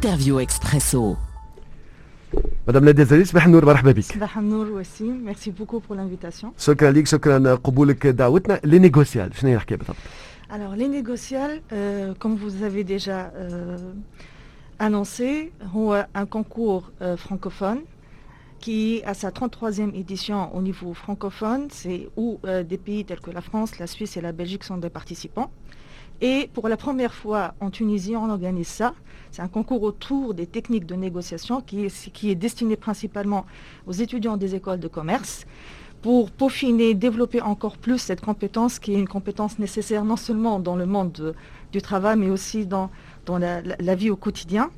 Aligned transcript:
l'interview 0.00 0.38
expresso. 0.40 1.16
Madame 2.66 2.84
la 2.86 2.92
Désirée, 2.92 3.24
صباح 3.24 3.46
النور 3.46 3.64
مرحبا 3.64 3.92
بك. 3.92 4.02
صباح 4.02 4.38
النور 4.38 4.66
وسيم 4.70 5.24
ميرسي 5.24 5.50
بوكو 5.50 5.78
بور 5.78 5.96
l'invitation. 5.96 6.46
شكرا 6.58 6.90
لك 6.90 7.06
شكرا 7.06 7.54
قبولك 7.54 8.06
دعوتنا 8.06 8.60
لي 8.64 8.78
نيغوسيال 8.78 9.36
شنو 9.36 9.50
هي 9.50 9.56
الحكايه 9.56 9.78
بالضبط؟ 9.78 9.96
Alors 10.48 10.76
les 10.76 10.88
négociales, 10.88 11.60
euh, 11.72 12.14
comme 12.20 12.36
vous 12.36 12.62
avez 12.62 12.84
déjà 12.84 13.32
euh, 13.34 13.78
annoncé, 14.78 15.50
هو 15.62 16.06
un 16.14 16.26
concours 16.26 16.90
euh, 17.02 17.16
francophone 17.16 17.80
qui 18.60 19.02
à 19.04 19.14
sa 19.14 19.30
33e 19.30 19.92
édition 19.94 20.54
au 20.56 20.62
niveau 20.62 20.94
francophone, 20.94 21.68
c'est 21.70 22.08
où 22.16 22.38
euh, 22.44 22.62
des 22.62 22.78
pays 22.78 23.04
tels 23.04 23.20
que 23.20 23.30
la 23.30 23.40
France, 23.40 23.78
la 23.78 23.86
Suisse 23.86 24.16
et 24.16 24.20
la 24.20 24.32
Belgique 24.32 24.64
sont 24.64 24.78
des 24.78 24.90
participants. 24.90 25.50
Et 26.21 26.49
pour 26.53 26.69
la 26.69 26.77
première 26.77 27.13
fois 27.15 27.55
en 27.59 27.71
Tunisie, 27.71 28.15
on 28.15 28.29
organise 28.29 28.67
ça. 28.67 28.93
C'est 29.31 29.41
un 29.41 29.47
concours 29.47 29.81
autour 29.81 30.35
des 30.35 30.45
techniques 30.45 30.85
de 30.85 30.93
négociation 30.93 31.61
qui 31.61 31.85
est, 31.85 32.35
destiné 32.35 32.75
principalement 32.75 33.45
aux 33.87 33.91
étudiants 33.91 34.37
des 34.37 34.53
écoles 34.53 34.79
de 34.79 34.87
commerce 34.87 35.45
pour 36.03 36.29
peaufiner, 36.29 36.93
développer 36.93 37.41
encore 37.41 37.77
plus 37.77 37.97
cette 37.97 38.21
compétence 38.21 38.77
qui 38.77 38.93
est 38.93 38.99
une 38.99 39.07
compétence 39.07 39.57
nécessaire 39.57 40.03
non 40.03 40.15
seulement 40.15 40.59
dans 40.59 40.75
le 40.75 40.85
monde 40.85 41.11
de- 41.11 41.33
du 41.71 41.81
travail, 41.81 42.17
mais 42.17 42.29
aussi 42.29 42.65
dans, 42.67 42.89
la, 43.27 43.95
vie 43.95 44.09
au 44.09 44.15
quotidien. 44.15 44.69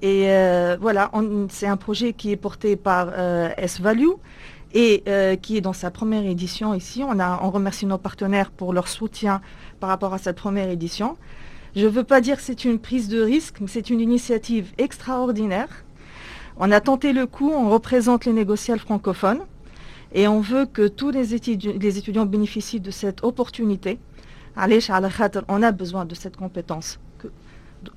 Et 0.00 0.30
euh, 0.30 0.76
voilà, 0.80 1.10
c'est 1.48 1.66
un 1.66 1.76
projet 1.76 2.12
qui 2.12 2.30
est 2.30 2.36
porté 2.36 2.76
par 2.76 3.08
euh, 3.12 3.50
S-Value 3.56 4.12
et 4.74 5.02
euh, 5.08 5.36
qui 5.36 5.56
est 5.56 5.60
dans 5.60 5.72
sa 5.72 5.90
première 5.90 6.24
édition 6.24 6.74
ici. 6.74 7.02
On, 7.04 7.18
a, 7.18 7.36
remercie 7.36 7.86
nos 7.86 7.98
partenaires 7.98 8.50
pour 8.50 8.72
leur 8.72 8.88
soutien 8.88 9.40
par 9.80 9.88
rapport 9.88 10.14
à 10.14 10.18
cette 10.18 10.36
première 10.36 10.70
édition. 10.70 11.16
Je 11.76 11.84
ne 11.84 11.90
veux 11.90 12.04
pas 12.04 12.20
dire 12.20 12.36
que 12.36 12.42
c'est 12.42 12.64
une 12.64 12.78
prise 12.78 13.08
de 13.08 13.20
risque, 13.20 13.56
mais 13.60 13.68
c'est 13.68 13.90
une 13.90 14.00
initiative 14.00 14.72
extraordinaire. 14.78 15.84
On 16.56 16.70
a 16.72 16.80
tenté 16.80 17.12
le 17.12 17.26
coup, 17.26 17.50
on 17.50 17.70
représente 17.70 18.24
les 18.24 18.32
négociables 18.32 18.80
francophones 18.80 19.40
et 20.12 20.26
on 20.26 20.40
veut 20.40 20.66
que 20.66 20.88
tous 20.88 21.10
les, 21.10 21.34
étudiants, 21.34 22.26
bénéficient 22.26 22.80
de 22.80 22.90
cette 22.90 23.22
opportunité. 23.22 23.98
Allez, 24.56 24.80
Charles 24.80 25.08
On 25.48 25.62
a 25.62 25.70
besoin 25.70 26.04
de 26.04 26.14
cette 26.14 26.36
compétence 26.36 26.98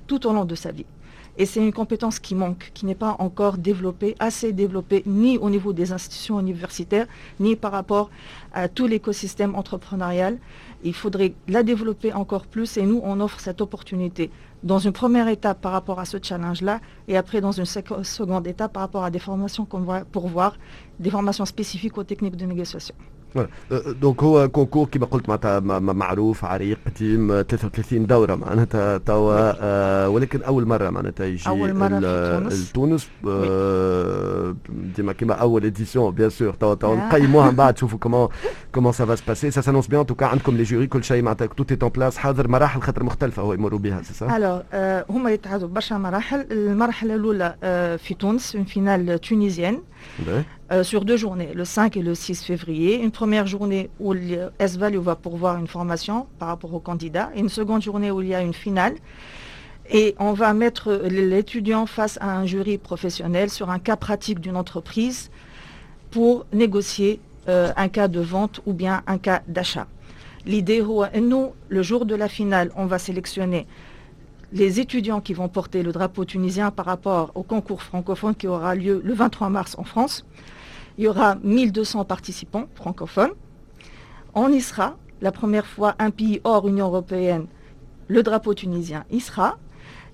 tout 0.06 0.26
au 0.26 0.32
long 0.32 0.44
de 0.44 0.54
sa 0.54 0.70
vie. 0.70 0.86
Et 1.38 1.46
c'est 1.46 1.60
une 1.60 1.72
compétence 1.72 2.18
qui 2.18 2.34
manque, 2.34 2.70
qui 2.74 2.84
n'est 2.84 2.94
pas 2.94 3.16
encore 3.18 3.56
développée, 3.56 4.14
assez 4.18 4.52
développée, 4.52 5.02
ni 5.06 5.38
au 5.38 5.48
niveau 5.48 5.72
des 5.72 5.90
institutions 5.92 6.38
universitaires, 6.38 7.06
ni 7.40 7.56
par 7.56 7.72
rapport 7.72 8.10
à 8.52 8.68
tout 8.68 8.86
l'écosystème 8.86 9.54
entrepreneurial. 9.54 10.38
Il 10.84 10.94
faudrait 10.94 11.32
la 11.48 11.62
développer 11.62 12.12
encore 12.12 12.46
plus 12.46 12.76
et 12.76 12.82
nous, 12.82 13.00
on 13.02 13.18
offre 13.20 13.40
cette 13.40 13.62
opportunité 13.62 14.30
dans 14.62 14.78
une 14.78 14.92
première 14.92 15.28
étape 15.28 15.60
par 15.60 15.72
rapport 15.72 15.98
à 16.00 16.04
ce 16.04 16.18
challenge-là 16.22 16.80
et 17.08 17.16
après 17.16 17.40
dans 17.40 17.52
une 17.52 17.64
seco- 17.64 18.04
seconde 18.04 18.46
étape 18.46 18.74
par 18.74 18.82
rapport 18.82 19.04
à 19.04 19.10
des 19.10 19.18
formations 19.18 19.64
qu'on 19.64 19.80
va 19.80 20.04
pourvoir, 20.04 20.58
des 21.00 21.10
formations 21.10 21.46
spécifiques 21.46 21.96
aux 21.96 22.04
techniques 22.04 22.36
de 22.36 22.44
négociation. 22.46 22.94
فوالا. 23.34 23.48
أه، 23.72 23.92
دونك 24.00 24.22
هو 24.22 24.48
كونكور 24.48 24.86
كما 24.86 25.06
قلت 25.06 25.28
معناتها 25.28 25.60
معروف 25.80 26.44
عريق 26.44 26.78
قديم 26.86 27.32
أه، 27.32 27.42
33 27.42 28.06
دورة 28.06 28.34
معناتها 28.34 28.98
توا 28.98 29.52
أه، 29.60 30.08
ولكن 30.08 30.42
أول 30.42 30.66
مرة 30.66 30.90
معناتها 30.90 31.26
يجي 31.26 31.38
في 31.38 31.72
تونس. 32.40 32.70
لتونس 32.70 33.08
أه، 33.28 34.56
ديما 34.96 35.12
كيما 35.12 35.34
أول 35.34 35.64
اديسيون 35.64 36.10
بيان 36.14 36.30
سور 36.30 36.52
توا 36.52 36.74
توا. 36.74 36.96
نقيموها 36.96 37.50
من 37.50 37.56
بعد 37.56 37.74
نشوفوا 37.74 37.98
كومون 37.98 38.28
كومون 38.74 38.92
سا 38.92 39.04
فا 39.06 39.14
سي 39.14 39.24
باسي 39.28 39.50
سا 39.50 39.60
سانونس 39.60 39.86
بيان 39.86 40.06
توكا 40.06 40.26
عندكم 40.26 40.56
لي 40.56 40.62
جوري 40.62 40.86
كل 40.86 41.04
شيء 41.04 41.22
معناتها 41.22 41.46
توت 41.46 41.70
ايت 41.70 41.82
اون 41.82 41.92
بلاس 41.92 42.18
حاضر 42.18 42.48
مراحل 42.48 42.80
خاطر 42.82 43.02
مختلفة 43.04 43.42
هو 43.42 43.52
يمروا 43.52 43.78
بها 43.78 44.02
سي؟ 44.02 44.28
Alors, 44.28 44.62
euh, 44.72 45.10
هما 45.10 45.30
يتعادوا 45.30 45.68
برشا 45.68 45.94
مراحل 45.94 46.46
المرحلة 46.50 47.14
الأولى 47.14 47.54
euh, 47.60 48.02
في 48.02 48.14
تونس 48.14 48.56
finale 48.56 49.18
tunisienne 49.28 49.80
باهي. 50.26 50.44
Euh, 50.72 50.82
sur 50.82 51.04
deux 51.04 51.18
journées, 51.18 51.50
le 51.54 51.66
5 51.66 51.98
et 51.98 52.02
le 52.02 52.14
6 52.14 52.44
février. 52.44 53.02
Une 53.02 53.10
première 53.10 53.46
journée 53.46 53.90
où 54.00 54.14
S-Value 54.58 54.96
va 54.98 55.16
pourvoir 55.16 55.58
une 55.58 55.66
formation 55.66 56.26
par 56.38 56.48
rapport 56.48 56.72
aux 56.72 56.80
candidats. 56.80 57.30
Et 57.34 57.40
une 57.40 57.50
seconde 57.50 57.82
journée 57.82 58.10
où 58.10 58.22
il 58.22 58.28
y 58.28 58.34
a 58.34 58.40
une 58.40 58.54
finale. 58.54 58.94
Et 59.90 60.14
on 60.18 60.32
va 60.32 60.54
mettre 60.54 60.94
l'étudiant 61.10 61.84
face 61.84 62.16
à 62.22 62.38
un 62.38 62.46
jury 62.46 62.78
professionnel 62.78 63.50
sur 63.50 63.68
un 63.68 63.78
cas 63.78 63.96
pratique 63.96 64.40
d'une 64.40 64.56
entreprise 64.56 65.30
pour 66.10 66.46
négocier 66.54 67.20
euh, 67.48 67.72
un 67.76 67.88
cas 67.88 68.08
de 68.08 68.20
vente 68.20 68.62
ou 68.64 68.72
bien 68.72 69.02
un 69.06 69.18
cas 69.18 69.42
d'achat. 69.48 69.86
L'idée, 70.46 70.82
nous, 71.20 71.52
le 71.68 71.82
jour 71.82 72.06
de 72.06 72.14
la 72.14 72.28
finale, 72.28 72.70
on 72.76 72.86
va 72.86 72.98
sélectionner 72.98 73.66
les 74.54 74.80
étudiants 74.80 75.20
qui 75.20 75.34
vont 75.34 75.48
porter 75.48 75.82
le 75.82 75.92
drapeau 75.92 76.24
tunisien 76.24 76.70
par 76.70 76.86
rapport 76.86 77.30
au 77.34 77.42
concours 77.42 77.82
francophone 77.82 78.34
qui 78.34 78.46
aura 78.46 78.74
lieu 78.74 79.02
le 79.04 79.12
23 79.12 79.50
mars 79.50 79.74
en 79.78 79.84
France. 79.84 80.24
Il 80.98 81.04
y 81.04 81.08
aura 81.08 81.36
1200 81.36 82.04
participants 82.04 82.66
francophones. 82.74 83.32
On 84.34 84.48
y 84.48 84.60
sera, 84.60 84.96
la 85.20 85.32
première 85.32 85.66
fois, 85.66 85.94
un 85.98 86.10
pays 86.10 86.40
hors 86.44 86.66
Union 86.68 86.86
européenne, 86.86 87.46
le 88.08 88.22
drapeau 88.22 88.54
tunisien 88.54 89.04
y 89.10 89.20
sera. 89.20 89.58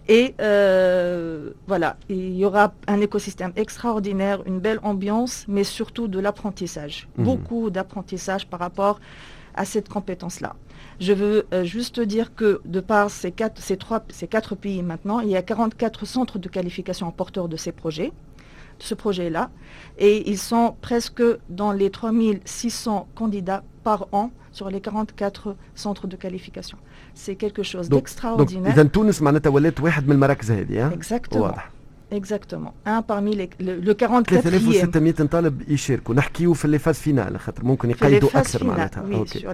Et 0.09 0.35
euh, 0.41 1.51
voilà, 1.67 1.97
il 2.09 2.35
y 2.35 2.45
aura 2.45 2.73
un 2.87 3.01
écosystème 3.01 3.53
extraordinaire, 3.57 4.43
une 4.47 4.59
belle 4.59 4.81
ambiance, 4.83 5.45
mais 5.49 5.65
surtout 5.65 6.09
de 6.09 6.19
l'apprentissage. 6.19 7.09
Mhm. 7.17 7.25
Beaucoup 7.25 7.71
d'apprentissage 7.71 8.47
par 8.47 8.61
rapport 8.61 9.01
à 9.55 9.65
cette 9.65 9.89
compétence-là. 9.89 10.57
Je 11.01 11.13
veux 11.13 11.47
euh, 11.53 11.65
juste 11.65 12.01
dire 12.01 12.35
que 12.35 12.61
de 12.65 12.81
par 12.81 13.11
ces 13.11 13.33
quatre, 13.33 13.61
ces, 13.61 13.77
trois, 13.77 14.03
ces 14.09 14.29
quatre 14.29 14.55
pays 14.55 14.83
maintenant, 14.83 15.21
il 15.21 15.29
y 15.29 15.37
a 15.37 15.43
44 15.43 16.07
centres 16.07 16.39
de 16.39 16.49
qualification 16.49 17.11
porteurs 17.11 17.49
de 17.49 17.57
ces 17.57 17.73
projets, 17.73 18.13
ce 18.79 18.95
projet-là. 18.95 19.51
Et 19.99 20.29
ils 20.31 20.39
sont 20.39 20.77
presque 20.81 21.23
dans 21.49 21.73
les 21.73 21.91
3600 21.91 23.09
candidats 23.15 23.63
par 23.85 24.07
an 24.13 24.31
sur 24.53 24.71
les 24.71 24.81
44 24.81 25.57
centres 25.75 26.07
de 26.07 26.17
qualification. 26.17 26.79
C'est 27.15 27.37
quelque 27.37 27.63
chose 27.63 27.89
d'extraordinaire. 27.97 28.75
Exactement. 30.93 31.47
Parmi 33.09 33.35
les, 33.37 33.51
le, 33.61 33.81
le 33.81 33.95
44e. 33.95 34.23
3600 34.23 35.27
طالب 35.27 35.63
يشاركوا 35.71 36.15
نحكيو 36.15 36.55
في 36.55 36.69
لي 36.69 36.79
فاز 36.79 36.95
فينال 36.95 37.41
خاطر 37.41 37.65
ممكن 37.65 37.91
يقيدوا 37.91 38.29
أكثر. 38.35 38.65
معناتها 38.67 39.03
finales. 39.03 39.47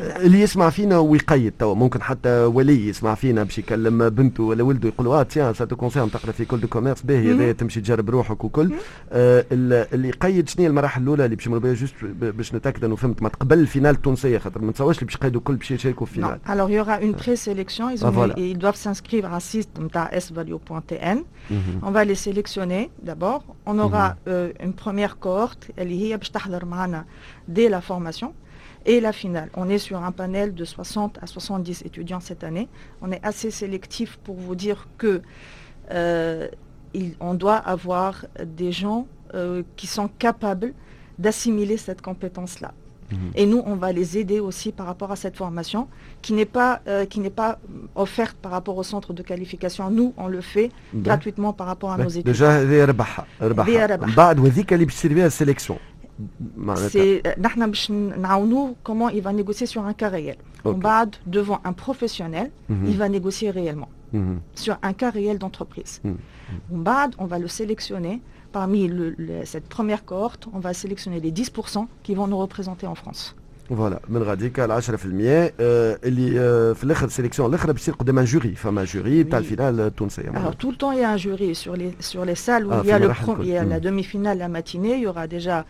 اللي 0.00 0.40
يسمع 0.40 0.70
فينا 0.70 0.98
ويقيد 0.98 1.52
توا 1.58 1.74
ممكن 1.74 2.02
حتى 2.02 2.28
ولي 2.44 2.88
يسمع 2.88 3.14
فينا 3.14 3.42
باش 3.42 3.58
يكلم 3.58 4.08
بنته 4.08 4.42
ولا 4.42 4.62
ولده 4.62 4.88
يقول 4.88 5.06
آه 5.06 5.22
تيان 5.22 5.54
سا 5.54 5.64
تو 5.64 5.76
كونسيرن 5.76 6.10
تقرأ 6.10 6.32
في 6.32 6.44
كل 6.44 6.60
دو 6.60 6.68
كوميرس 6.68 7.02
باهي 7.02 7.32
مم. 7.32 7.40
هذا 7.42 7.52
تمشي 7.52 7.80
تجرب 7.80 8.10
روحك 8.10 8.44
وكل 8.44 8.72
آه 9.12 9.44
ال- 9.52 9.86
اللي 9.94 10.08
يقيد 10.08 10.48
شنو 10.48 10.62
هي 10.64 10.68
المراحل 10.70 11.02
الأولى 11.02 11.24
اللي 11.24 11.36
باش 11.36 11.48
بها 11.48 11.74
جوست 11.74 11.94
باش 12.20 12.54
نتأكد 12.54 12.84
إنه 12.84 12.96
فهمت 12.96 13.22
ما 13.22 13.28
تقبل 13.28 13.58
الفينال 13.58 13.94
التونسية 13.94 14.38
خاطر 14.38 14.62
ما 14.62 14.70
نتصورش 14.70 14.96
اللي 14.98 15.06
باش 15.06 15.14
يقيدوا 15.14 15.38
الكل 15.40 15.54
باش 15.56 15.70
يشاركوا 15.70 16.06
في. 16.06 16.16
الفينال 16.18 16.38
Alors, 16.46 16.70
il 16.70 16.74
y 16.74 16.80
aura 16.80 17.00
une 17.00 17.14
présélection. 17.14 17.84
Ils, 18.36 18.58
doivent 18.58 18.80
s'inscrire 18.86 19.26
à 19.34 19.40
site 19.40 19.68
svalue.tn. 20.26 21.18
مهم. 21.50 21.80
On 21.96 22.00
va 22.00 22.04
les 22.04 22.14
sélectionner 22.14 22.90
d'abord. 23.00 23.42
On 23.64 23.78
aura 23.78 24.10
mhm. 24.10 24.16
euh, 24.28 24.52
une 24.62 24.74
première 24.74 25.18
cohorte, 25.18 25.70
dès 27.48 27.70
la 27.70 27.80
formation 27.80 28.34
et 28.84 29.00
la 29.00 29.14
finale. 29.14 29.48
On 29.54 29.70
est 29.70 29.78
sur 29.78 30.04
un 30.04 30.12
panel 30.12 30.52
de 30.52 30.66
60 30.66 31.18
à 31.22 31.26
70 31.26 31.86
étudiants 31.86 32.20
cette 32.20 32.44
année. 32.44 32.68
On 33.00 33.10
est 33.12 33.24
assez 33.24 33.50
sélectif 33.50 34.18
pour 34.18 34.36
vous 34.36 34.54
dire 34.54 34.88
que 34.98 35.22
euh, 35.92 36.48
doit 37.32 37.56
avoir 37.56 38.26
des 38.44 38.72
gens 38.72 39.06
euh, 39.32 39.62
qui 39.76 39.86
sont 39.86 40.08
capables 40.08 40.74
d'assimiler 41.18 41.78
cette 41.78 42.02
compétence-là. 42.02 42.74
Mmh. 43.10 43.16
Et 43.34 43.46
nous, 43.46 43.62
on 43.66 43.76
va 43.76 43.92
les 43.92 44.18
aider 44.18 44.40
aussi 44.40 44.72
par 44.72 44.86
rapport 44.86 45.12
à 45.12 45.16
cette 45.16 45.36
formation 45.36 45.88
qui 46.22 46.32
n'est 46.32 46.44
pas, 46.44 46.80
euh, 46.88 47.04
pas 47.34 47.58
offerte 47.94 48.36
par 48.36 48.52
rapport 48.52 48.76
au 48.76 48.82
centre 48.82 49.12
de 49.12 49.22
qualification. 49.22 49.90
Nous, 49.90 50.12
on 50.16 50.26
le 50.28 50.40
fait 50.40 50.70
gratuitement 50.94 51.52
par 51.52 51.66
rapport 51.66 51.92
à 51.92 51.98
nos 51.98 52.08
étudiants. 52.08 52.32
Déjà, 52.32 52.64
la 55.22 55.30
sélection. 55.30 55.78
C'est 56.88 57.22
euh, 57.26 57.32
comment 58.82 59.10
il 59.10 59.20
va 59.22 59.32
négocier 59.32 59.66
sur 59.66 59.84
un 59.84 59.92
cas 59.92 60.08
réel. 60.08 60.36
Okay. 60.64 60.74
On 60.74 60.78
devant 61.26 61.60
un 61.64 61.72
professionnel, 61.72 62.50
il 62.70 62.96
va 62.96 63.08
négocier 63.08 63.50
réellement. 63.50 63.88
Sur 64.54 64.78
un 64.82 64.94
cas 64.94 65.10
réel 65.10 65.38
d'entreprise. 65.38 66.00
Mmh. 66.02 66.12
bad, 66.70 67.14
on 67.18 67.26
va 67.26 67.38
le 67.38 67.48
sélectionner, 67.48 68.22
parmi 68.51 68.81
le- 68.87 69.15
le- 69.27 69.45
cette 69.53 69.67
première 69.75 70.03
cohorte, 70.09 70.43
on 70.57 70.59
va 70.59 70.71
sélectionner 70.73 71.19
les 71.25 71.31
10% 71.31 71.87
qui 72.03 72.13
vont 72.15 72.27
nous 72.31 72.37
représenter 72.45 72.87
en 72.87 72.95
France. 72.95 73.35
فوالا 73.69 73.99
من 74.09 74.23
غاديك 74.23 74.59
ال 74.59 74.71
10% 74.71 75.53
آه، 75.59 75.99
اللي 76.03 76.39
آه، 76.39 76.73
في 76.73 76.83
الاخر 76.83 77.05
السيليكسيون 77.05 77.49
الاخر 77.49 77.71
بيصير 77.71 77.93
قدام 77.93 78.19
جوري 78.21 78.55
فما 78.55 78.83
جوري 78.83 79.23
تاع 79.23 79.39
Oui. 79.39 79.41
الفينال 79.41 79.79
التونسيه 79.79 80.21
Alors 80.23 80.25
معناتها. 80.35 80.51
tout 80.51 80.71
le 80.71 80.77
temps 80.77 80.91
il 80.91 80.99
y 80.99 81.03
a 81.03 81.09
un 81.11 81.17
jury 81.17 81.55
sur 81.55 81.75
les 81.75 81.91
sur 82.11 82.25
les 82.25 82.35
salles 82.35 82.65
où 82.67 82.71
Ah, 82.71 82.81
il 82.83 82.89
y 82.89 82.91
a 82.91 82.97
في 82.97 83.03
le 83.03 83.07
مراحل 83.07 83.25
pro- 83.25 83.41
il 83.43 83.47
y 83.47 83.57
a 83.57 83.61
الكل. 83.61 83.69
la 83.69 83.77
Mm. 83.79 83.83
demi-finale 83.83 84.37
la 84.37 84.49
matinée, 84.49 84.95
il 84.97 85.03
y 85.03 85.07
aura 85.07 85.27
déjà 85.27 85.63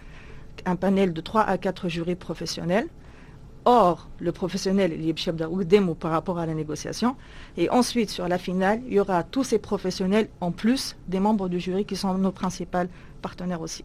un 0.66 0.76
panel 0.76 1.14
de 1.14 1.22
3 1.22 1.42
à 1.44 1.58
4 1.58 1.90
jurys 1.90 2.16
professionnels 2.28 2.88
hors 3.67 4.09
le 4.21 4.33
professionnel 4.33 4.97
ou 5.49 5.95
par 5.95 6.11
rapport 6.13 6.39
à 6.39 6.47
la 6.47 6.55
négociation. 6.55 7.17
Et 7.59 7.69
ensuite, 7.69 8.11
sur 8.11 8.27
la 8.29 8.39
finale, 8.39 8.81
il 8.87 8.95
y 8.95 9.01
aura 9.01 9.23
tous 9.23 9.45
ces 9.45 9.59
professionnels 9.59 10.29
en 10.41 10.53
plus 10.53 10.97
des 11.09 11.21
membres 11.21 11.49
du 11.49 11.61
jury 11.61 11.85
qui 11.85 11.97
sont 11.97 12.15
nos 12.15 12.33
principaux 12.33 12.89
partenaires 13.21 13.61
aussi. 13.61 13.85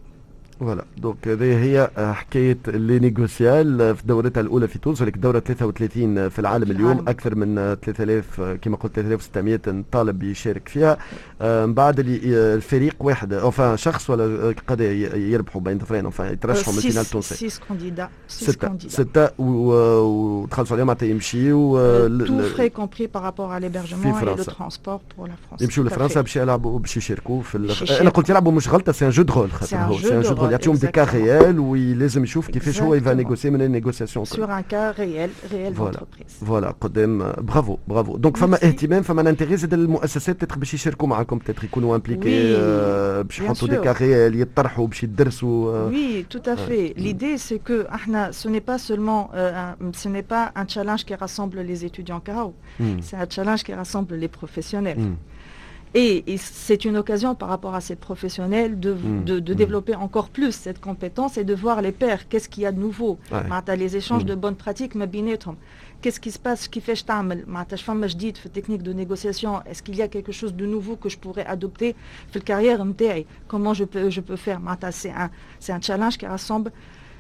فوالا 0.62 0.86
دونك 0.98 1.28
هذه 1.28 1.64
هي 1.64 1.90
حكاية 1.98 2.58
لي 2.68 3.00
نيغوسيال 3.00 3.96
في 3.96 4.08
دورتها 4.08 4.42
الأولى 4.42 4.68
في 4.68 4.80
تونس 4.80 5.02
ولكن 5.02 5.20
دورة 5.20 5.40
33 5.40 6.30
في 6.30 6.40
العالم 6.40 6.72
اليوم 6.72 6.92
العالم. 6.92 7.10
أكثر 7.10 7.36
من 7.36 7.56
3000 7.56 8.42
كما 8.42 8.78
قلت 8.78 8.96
3600 8.96 9.84
طالب 9.92 10.24
يشارك 10.24 10.70
فيها. 10.70 10.98
من 11.42 11.74
بعد 11.74 11.96
الفريق 12.00 12.96
واحد 13.00 13.34
اوفا 13.34 13.76
شخص 13.76 14.10
ولا 14.10 14.56
قد 14.68 14.82
يربحوا 15.16 15.62
بين 15.62 15.80
ظفرين 15.80 16.06
اوفا 16.06 16.32
يترشحوا 16.32 16.74
من 16.74 16.80
الفينال 16.80 16.98
التونسي 17.02 17.50
6 17.50 17.66
كونديدا 17.68 18.10
ستة 18.28 18.78
ستة 18.88 19.30
وتخلصوا 19.42 20.76
عليهم 20.76 20.88
معناتها 20.88 21.08
يمشيو 21.08 21.78
تو 22.26 22.42
فري 22.44 22.70
كومبري 22.70 23.08
بارابور 23.08 23.46
على 23.46 23.68
ليبرجمون 23.70 24.24
لو 24.24 24.36
ترونسبور 24.36 25.00
بور 25.18 25.28
لا 25.28 25.34
فرنسا. 25.50 25.64
يمشيو 25.64 25.84
لفرنسا 25.84 26.22
باش 26.22 26.36
يلعبوا 26.36 26.80
باش 26.80 26.98
يشاركوا 26.98 27.42
في 27.42 27.76
أنا 28.02 28.10
قلت 28.10 28.30
يلعبوا 28.30 28.52
مش 28.52 28.70
غلطة 28.70 28.92
سي 28.92 29.06
ان 29.06 29.10
جو 29.10 29.24
دو 29.24 29.34
رول 29.34 29.52
خاطر 29.52 29.78
هو 29.78 29.98
سي 29.98 30.18
ان 30.18 30.22
جو 30.22 30.34
دو 30.34 30.42
رول 30.42 30.51
يعطيهم 30.51 30.75
دي 30.75 30.87
كا 30.87 31.05
ريال 31.05 31.59
ولازم 31.61 32.25
يشوف 32.25 32.49
كيفاش 32.51 32.83
هو 32.83 32.95
يفا 32.95 33.15
نيغوسي 33.15 33.51
من 33.51 33.63
النيغوسياسيون 33.63 34.25
سور 34.25 34.59
ان 34.59 34.61
كا 34.61 34.91
ريال 34.91 35.31
ريال 35.53 35.75
دونتربريز 35.75 36.35
فوالا 36.47 36.75
قدام 36.81 37.33
برافو 37.39 37.79
برافو 37.89 38.17
دونك 38.17 38.37
فما 38.37 38.57
اهتمام 38.57 39.03
فما 39.03 39.31
انتري 39.31 39.57
زاد 39.57 39.75
المؤسسات 39.75 40.41
تتر 40.41 40.59
باش 40.59 40.75
يشاركوا 40.75 41.09
معكم 41.09 41.39
تتر 41.39 41.65
يكونوا 41.65 41.97
امبليكي 41.97 42.57
باش 43.23 43.41
يحطوا 43.41 43.69
دي 43.69 43.77
كا 43.77 43.93
ريال 43.93 44.41
يطرحوا 44.41 44.87
باش 44.87 45.03
يدرسوا 45.03 45.87
وي 45.87 46.23
تو 46.23 46.39
تافي 46.39 46.95
ليدي 46.97 47.39
سي 47.39 47.59
كو 47.59 47.81
احنا 47.81 48.31
سو 48.31 48.51
ني 48.51 48.61
با 48.61 48.77
سولمون 48.77 49.27
ce 50.03 50.09
n'est 50.09 50.29
pas 50.35 50.53
un 50.55 50.67
challenge 50.75 51.05
qui 51.05 51.15
rassemble 51.15 51.59
les 51.61 51.85
étudiants 51.85 52.21
Carao, 52.21 52.55
c'est 53.07 53.17
un 53.17 53.29
challenge 53.29 53.63
qui 53.67 53.75
rassemble 53.75 54.15
les 54.15 54.29
professionnels. 54.29 54.99
Et, 55.94 56.24
c'est 56.38 56.86
une 56.86 56.96
occasion 56.96 57.36
par 57.36 57.50
rapport 57.50 57.76
à 57.76 57.82
ces 57.82 57.98
professionnels 57.98 58.80
de, 58.80 58.94
mmh, 58.94 59.24
de, 59.26 59.40
de 59.40 59.54
mmh. 59.54 59.56
développer 59.56 59.96
encore 59.96 60.30
plus 60.30 60.54
cette 60.54 60.80
compétence 60.80 61.38
et 61.38 61.44
de 61.44 61.54
voir 61.54 61.82
les 61.82 61.92
pairs, 61.92 62.30
qu'est-ce 62.30 62.48
qu'il 62.48 62.64
y 62.64 62.66
a 62.66 62.72
de 62.72 62.80
nouveau? 62.80 63.20
Ouais. 63.32 63.76
Les 63.76 63.98
échanges 63.98 64.24
mmh. 64.24 64.28
de 64.28 64.36
bonnes 64.36 64.56
pratiques, 64.56 64.96
qu'est-ce 66.02 66.20
qui 66.22 66.32
se 66.32 66.40
passe, 66.40 66.70
qui 66.70 66.80
fait 66.80 66.96
je 68.08 68.16
dis, 68.16 68.32
technique 68.32 68.84
de 68.84 68.94
négociation, 68.94 69.62
est-ce 69.66 69.84
qu'il 69.84 69.96
y 69.96 70.02
a 70.02 70.08
quelque 70.08 70.32
chose 70.32 70.56
de 70.56 70.66
nouveau 70.66 70.96
que 70.96 71.10
je 71.10 71.18
pourrais 71.18 71.46
adopter? 71.46 71.96
Carrière 72.40 72.86
Comment 73.50 73.74
je 73.74 73.84
peux, 73.84 74.10
je 74.10 74.22
peux 74.22 74.38
faire? 74.38 74.62
C'est 74.92 75.12
un, 75.12 75.30
un 75.68 75.82
challenge 75.82 76.18
qui 76.18 76.26
rassemble, 76.26 76.72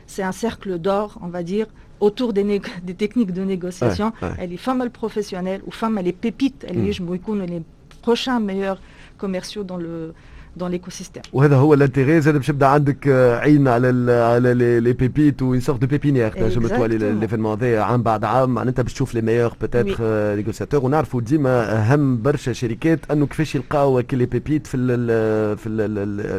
c'est 0.07 0.23
un 0.23 0.31
cercle 0.31 0.79
d'or, 0.79 1.19
on 1.21 1.27
va 1.27 1.43
dire, 1.43 1.67
autour 1.99 2.31
des, 2.33 2.61
des 2.83 2.95
techniques 2.95 3.33
de 3.33 3.43
négociation. 3.43 4.13
Ouais, 4.21 4.29
elle 4.39 4.53
est 4.53 4.57
femme 4.57 4.89
professionnelle 4.89 5.61
ou 5.67 5.71
femme 5.71 5.97
elle 5.97 6.07
est 6.07 6.13
pépite, 6.13 6.65
elle 6.67 6.79
est, 6.87 6.93
je 6.93 7.03
les 7.45 7.61
prochains 8.01 8.39
meilleurs 8.39 8.79
commerciaux 9.17 9.63
dans 9.63 9.77
le 9.77 10.13
dans 10.59 10.67
l'écosystème. 10.67 11.21
وهذا 11.33 11.55
هو 11.55 11.73
الانتيغي 11.73 12.21
زاد 12.21 12.37
باش 12.37 12.49
يبدا 12.49 12.65
عندك 12.65 13.07
عين 13.41 13.67
على 13.67 13.89
ال 13.89 14.09
على 14.09 14.79
لي 14.79 14.93
بيبيت 14.93 15.41
و 15.41 15.59
سورت 15.59 15.81
دو 15.81 15.87
بيبينيير 15.87 16.31
تنجم 16.31 16.67
تولي 16.67 16.97
ليفينمون 16.97 17.57
هذايا 17.57 17.81
عام 17.81 18.03
بعد 18.03 18.23
عام. 18.23 18.53
معناتها 18.53 18.83
باش 18.83 18.93
تشوف 18.93 19.13
لي 19.13 19.21
ميور 19.21 19.53
بوتيتر 19.61 19.95
نيغوسياتور 20.35 20.85
ونعرفوا 20.85 21.21
ديما 21.21 21.77
أهم 21.77 22.21
برشا 22.21 22.53
شركات 22.53 23.11
أنه 23.11 23.27
كيفاش 23.27 23.55
يلقاو 23.55 24.01
كي 24.01 24.15
لي 24.15 24.25
بيبيت 24.25 24.67
في 24.67 24.77
ال 24.77 25.57
في 25.57 25.69
ال 25.69 25.81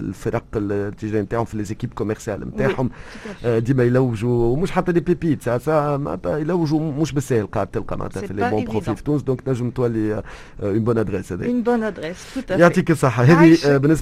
الفرق 0.08 0.44
التجاريه 0.56 1.22
نتاعهم 1.22 1.44
في 1.44 1.56
لي 1.56 1.64
زيكيب 1.64 1.94
كوميرسيال 1.94 2.48
نتاعهم. 2.48 2.90
ديما 3.44 3.84
يلوجوا. 3.84 4.46
ومش 4.46 4.70
حتى 4.70 4.92
دي 4.92 5.00
بيبيت 5.00 5.42
ساعه 5.42 5.96
معناتها 5.96 6.38
يلوجوا 6.38 6.92
مش 6.92 7.12
بالساهل 7.12 7.46
قاعد 7.46 7.66
تلقى 7.66 7.98
معناتها 7.98 8.26
في 8.26 8.34
لي 8.34 8.50
بون 8.50 8.64
بروفي 8.64 8.96
في 8.96 9.02
تونس. 9.02 9.22
دونك 9.22 9.40
تنجم 9.40 9.70
تولي 9.70 10.22
اون 10.62 10.84
بون 10.84 10.98
ادريس 10.98 11.32
هذه. 11.32 11.46
اون 11.46 11.62
بون 11.62 11.82
ادريس 11.82 12.16
يعطيك 12.50 12.90
الصحة. 12.90 13.22
هذه 13.22 13.76
بالنسبة 13.76 14.01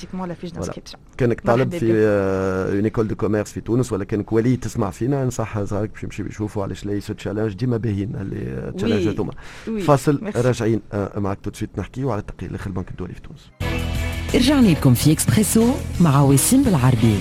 systématiquement 0.01 0.25
la 0.25 0.35
fiche 0.35 0.53
d'inscription. 0.53 0.99
كانك 1.17 1.41
طالب 1.41 1.75
في 1.75 1.91
اون 2.75 2.83
ايكول 2.83 3.07
دو 3.07 3.15
كوميرس 3.15 3.51
في 3.51 3.61
تونس 3.61 3.93
ولا 3.93 4.03
كانك 4.03 4.33
ولي 4.33 4.55
تسمع 4.55 4.89
فينا 4.89 5.25
نصح 5.25 5.59
زهرك 5.59 5.89
باش 5.91 6.03
يمشيو 6.03 6.25
يشوفوا 6.25 6.63
علاش 6.63 6.85
لا 6.85 6.99
سو 6.99 7.13
تشالنج 7.13 7.53
ديما 7.53 7.77
باهيين 7.77 8.15
اللي 8.15 8.73
تشالنج 8.77 9.07
هذوما. 9.07 9.33
فاصل 9.87 10.31
راجعين 10.35 10.81
معك 11.15 11.37
تو 11.43 11.51
سويت 11.53 11.79
نحكيو 11.79 12.11
على 12.11 12.19
التقرير 12.19 12.49
الآخر 12.49 12.67
البنك 12.67 12.91
الدولي 12.91 13.13
في 13.13 13.21
تونس. 13.21 13.51
رجعنا 14.35 14.67
لكم 14.67 14.93
في 14.93 15.11
اكسبريسو 15.11 15.73
مع 16.01 16.21
وسيم 16.21 16.63
بالعربي. 16.63 17.17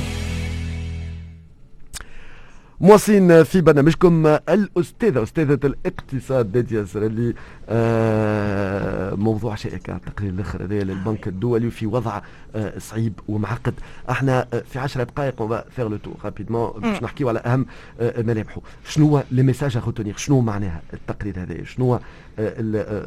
مواصلين 2.80 3.42
في 3.44 3.60
برنامجكم 3.60 4.26
الأستاذة 4.26 5.22
أستاذة 5.22 5.58
الاقتصاد 5.64 6.56
ناديه 6.56 6.80
الزرالي. 6.80 7.34
آه 7.68 9.14
موضوع 9.14 9.54
شائك 9.54 9.90
التقرير 9.90 10.30
الآخر 10.30 10.64
هذا 10.64 10.82
للبنك 10.82 11.28
الدولي 11.28 11.70
في 11.70 11.86
وضع 11.86 12.20
آه 12.54 12.78
صعيب 12.78 13.12
ومعقد. 13.28 13.74
إحنا 14.10 14.46
في 14.72 14.78
10 14.78 15.02
دقائق 15.02 15.42
اون 15.42 15.60
فير 15.70 15.88
لو 15.88 15.96
تور 15.96 16.14
رابيدمون 16.24 16.70
باش 16.80 17.02
نحكيو 17.02 17.28
على 17.28 17.38
أهم 17.38 17.66
آه 18.00 18.22
ملامحه 18.22 18.60
شنو 18.84 19.08
هو 19.08 19.24
لي 19.30 19.42
ميساج 19.42 19.78
شنو 20.16 20.40
معناها 20.40 20.82
التقرير 20.92 21.42
هذا؟ 21.42 21.64
شنو 21.64 22.00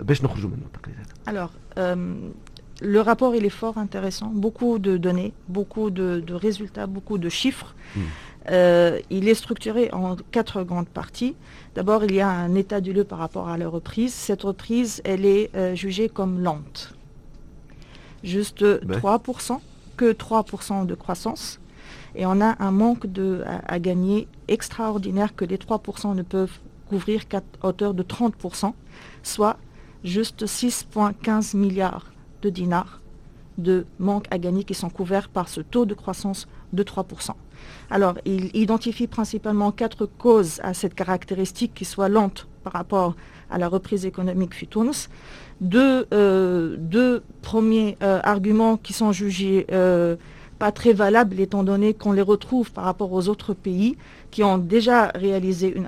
باش 0.01 0.23
نخرجوا 0.23 0.49
منه 0.49 0.61
التقرير 0.65 0.95
هذا؟ 0.97 1.47
Alors, 1.47 1.49
le 2.81 3.01
rapport 3.01 3.35
il 3.35 3.45
est 3.45 3.49
fort 3.49 3.77
intéressant, 3.77 4.27
beaucoup 4.27 4.79
de 4.79 4.97
données, 4.97 5.33
beaucoup 5.47 5.89
de, 5.89 6.23
de 6.25 6.33
résultats, 6.33 6.87
beaucoup 6.87 7.17
de 7.17 7.29
chiffres. 7.29 7.75
Hmm. 7.95 8.01
Euh, 8.51 8.99
il 9.09 9.29
est 9.29 9.35
structuré 9.35 9.89
en 9.93 10.17
quatre 10.31 10.63
grandes 10.63 10.89
parties. 10.89 11.35
D'abord, 11.75 12.03
il 12.03 12.13
y 12.13 12.21
a 12.21 12.29
un 12.29 12.55
état 12.55 12.81
du 12.81 12.91
lieu 12.91 13.03
par 13.03 13.19
rapport 13.19 13.47
à 13.47 13.57
la 13.57 13.69
reprise. 13.69 14.13
Cette 14.13 14.43
reprise, 14.43 15.01
elle 15.05 15.25
est 15.25 15.55
euh, 15.55 15.75
jugée 15.75 16.09
comme 16.09 16.41
lente. 16.41 16.93
Juste 18.23 18.63
3%, 18.63 19.59
que 19.97 20.11
3% 20.11 20.85
de 20.85 20.95
croissance. 20.95 21.59
Et 22.15 22.25
on 22.25 22.41
a 22.41 22.55
un 22.63 22.71
manque 22.71 23.07
de, 23.07 23.43
à, 23.65 23.79
gagner 23.79 24.27
extraordinaire 24.47 25.35
que 25.35 25.45
les 25.45 25.57
3% 25.57 26.15
ne 26.15 26.21
peuvent 26.21 26.59
couvrir 26.89 27.27
qu'à 27.27 27.41
hauteur 27.63 27.93
de 27.93 28.03
30%, 28.03 28.73
soit 29.23 29.57
juste 30.03 30.45
6,15 30.45 31.57
milliards 31.57 32.12
de 32.43 32.49
dinars 32.49 33.01
de 33.57 33.85
manque 33.99 34.25
à 34.31 34.37
gagner 34.37 34.63
qui 34.63 34.73
sont 34.73 34.89
couverts 34.89 35.29
par 35.29 35.47
ce 35.47 35.61
taux 35.61 35.85
de 35.85 35.93
croissance 35.93 36.47
de 36.73 36.83
3%. 36.83 37.31
Alors, 37.89 38.15
il 38.25 38.55
identifie 38.55 39.07
principalement 39.07 39.71
quatre 39.71 40.05
causes 40.05 40.59
à 40.63 40.73
cette 40.73 40.95
caractéristique 40.95 41.73
qui 41.73 41.85
soit 41.85 42.09
lente 42.09 42.47
par 42.63 42.73
rapport 42.73 43.15
à 43.49 43.57
la 43.57 43.67
reprise 43.67 44.05
économique. 44.05 44.51
Deux, 45.61 46.07
euh, 46.13 46.75
deux 46.79 47.23
premiers 47.41 47.97
euh, 48.01 48.19
arguments 48.23 48.77
qui 48.77 48.93
sont 48.93 49.11
jugés 49.11 49.67
euh, 49.71 50.15
pas 50.57 50.71
très 50.71 50.93
valables 50.93 51.39
étant 51.39 51.63
donné 51.63 51.93
qu'on 51.93 52.11
les 52.11 52.21
retrouve 52.21 52.71
par 52.71 52.85
rapport 52.85 53.11
aux 53.13 53.27
autres 53.27 53.53
pays 53.53 53.97
qui 54.33 54.43
ont 54.43 54.57
déjà 54.57 55.11
réalisé 55.15 55.73
une 55.75 55.87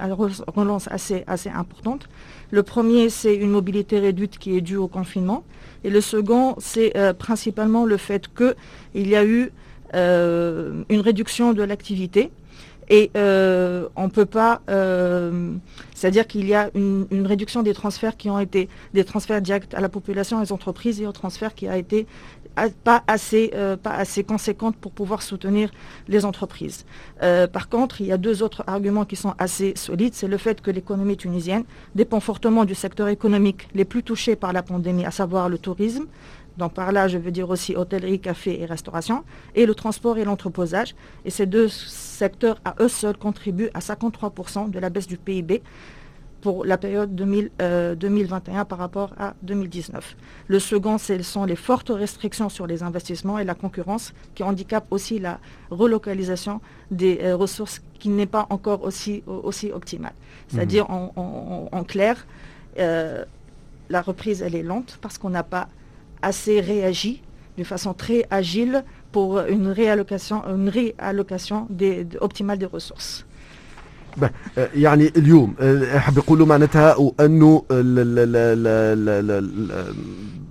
relance 0.55 0.87
assez, 0.91 1.49
importante. 1.49 2.07
Le 2.51 2.61
premier, 2.63 3.09
c'est 3.09 3.35
une 3.35 3.49
mobilité 3.49 3.99
réduite 3.99 4.37
qui 4.37 4.55
est 4.55 4.61
due 4.61 4.77
au 4.77 4.87
confinement. 4.87 5.43
Et 5.83 5.89
le 5.89 5.99
second, 5.99 6.55
c'est 6.59 6.93
principalement 7.17 7.85
le 7.85 7.97
fait 7.97 8.29
qu'il 8.33 9.07
y 9.07 9.15
a 9.15 9.25
eu 9.25 9.51
euh, 9.95 10.83
une 10.89 11.01
réduction 11.01 11.53
de 11.53 11.63
l'activité. 11.63 12.29
Et 12.89 13.09
euh, 13.17 13.87
on 13.95 14.09
peut 14.09 14.25
pas, 14.25 14.61
euh, 14.69 15.53
c'est-à-dire 15.95 16.27
qu'il 16.27 16.47
y 16.47 16.53
a 16.53 16.69
une, 16.75 17.07
réduction 17.25 17.63
des 17.63 17.73
transferts 17.73 18.15
qui 18.17 18.29
ont 18.29 18.39
été 18.39 18.69
des 18.93 19.03
transferts 19.03 19.41
directs 19.41 19.73
à 19.73 19.81
la 19.81 19.89
population, 19.89 20.41
aux 20.41 20.51
entreprises 20.51 21.01
et 21.01 21.07
aux 21.07 21.11
transferts 21.11 21.55
qui 21.55 21.67
a 21.67 21.77
été 21.77 22.05
pas 22.83 23.03
assez, 23.07 23.51
pas 23.83 23.91
assez 23.91 24.24
conséquente 24.24 24.75
pour 24.75 24.91
pouvoir 24.91 25.21
soutenir 25.21 25.71
les 26.07 26.25
entreprises. 26.25 26.85
par 27.51 27.69
contre, 27.69 28.01
il 28.01 28.07
y 28.07 28.12
a 28.12 28.17
deux 28.17 28.43
autres 28.43 28.63
arguments 28.67 29.05
qui 29.05 29.15
sont 29.15 29.33
assez 29.38 29.74
solides. 29.75 30.13
C'est 30.13 30.27
le 30.27 30.38
fait 30.38 30.62
que 30.62 30.71
l'économie 30.71 31.17
tunisienne 31.17 31.63
dépend 31.95 32.19
fortement 32.19 32.65
du 32.65 32.75
secteur 32.75 33.07
économique 33.07 33.67
les 33.74 33.85
plus 33.85 34.03
touchés 34.03 34.35
par 34.35 34.53
la 34.53 34.63
pandémie, 34.63 35.05
à 35.05 35.12
savoir 35.12 35.50
le 35.50 35.57
tourisme, 35.57 36.05
donc 36.57 36.74
par 36.74 36.91
là, 36.91 37.07
je 37.07 37.17
veux 37.17 37.31
dire 37.31 37.50
aussi 37.50 37.75
hôtellerie, 37.75 38.19
café 38.19 38.62
et 38.62 38.65
restauration, 38.65 39.24
et 39.55 39.65
le 39.65 39.75
transport 39.75 40.17
et 40.17 40.24
l'entreposage. 40.24 40.95
Et 41.25 41.29
ces 41.29 41.45
deux 41.45 41.67
secteurs 41.67 42.59
à 42.63 42.75
eux 42.79 42.88
seuls 42.88 43.17
contribuent 43.17 43.69
à 43.74 43.79
53% 43.79 44.69
de 44.69 44.79
la 44.79 44.89
baisse 44.89 45.07
du 45.07 45.17
PIB 45.17 45.62
pour 46.45 46.63
la 46.63 46.77
période 46.77 47.15
2021 47.15 48.65
par 48.65 48.77
rapport 48.77 49.15
à 49.17 49.33
2019. 49.41 50.15
Le 50.47 50.59
second, 50.59 50.99
ce 50.99 51.19
sont 51.23 51.43
les 51.43 51.55
fortes 51.55 51.89
restrictions 51.89 52.49
sur 52.49 52.67
les 52.67 52.83
investissements 52.83 53.39
et 53.39 53.43
la 53.43 53.55
concurrence 53.55 54.13
qui 54.35 54.43
handicapent 54.43 54.85
aussi 54.91 55.17
la 55.17 55.39
relocalisation 55.71 56.61
des 56.91 57.33
ressources 57.33 57.81
qui 57.97 58.09
n'est 58.09 58.27
pas 58.27 58.45
encore 58.51 58.83
aussi, 58.83 59.23
aussi 59.25 59.71
optimale. 59.71 60.13
C'est-à-dire, 60.47 60.85
mhm. 60.87 61.69
en, 61.71 61.83
clair, 61.83 62.27
la 62.77 64.01
reprise, 64.03 64.43
elle 64.43 64.53
est 64.53 64.61
lente 64.61 64.99
parce 65.01 65.17
qu'on 65.17 65.31
n'a 65.31 65.41
pas 65.41 65.67
assez 66.21 66.59
réagi 66.59 67.23
d'une 67.55 67.65
façon 67.65 67.95
très 67.95 68.27
agile 68.29 68.83
pour 69.11 69.39
une 69.39 69.69
réallocation, 69.69 70.43
une 70.45 70.69
réallocation 70.69 71.65
des, 71.71 72.05
optimale 72.21 72.59
des 72.59 72.67
ressources. 72.67 73.25
يعني 74.75 75.12
اليوم 75.17 75.53
حاب 75.95 76.17
يقولوا 76.17 76.48
معناتها 76.48 76.95
وانه 76.95 77.63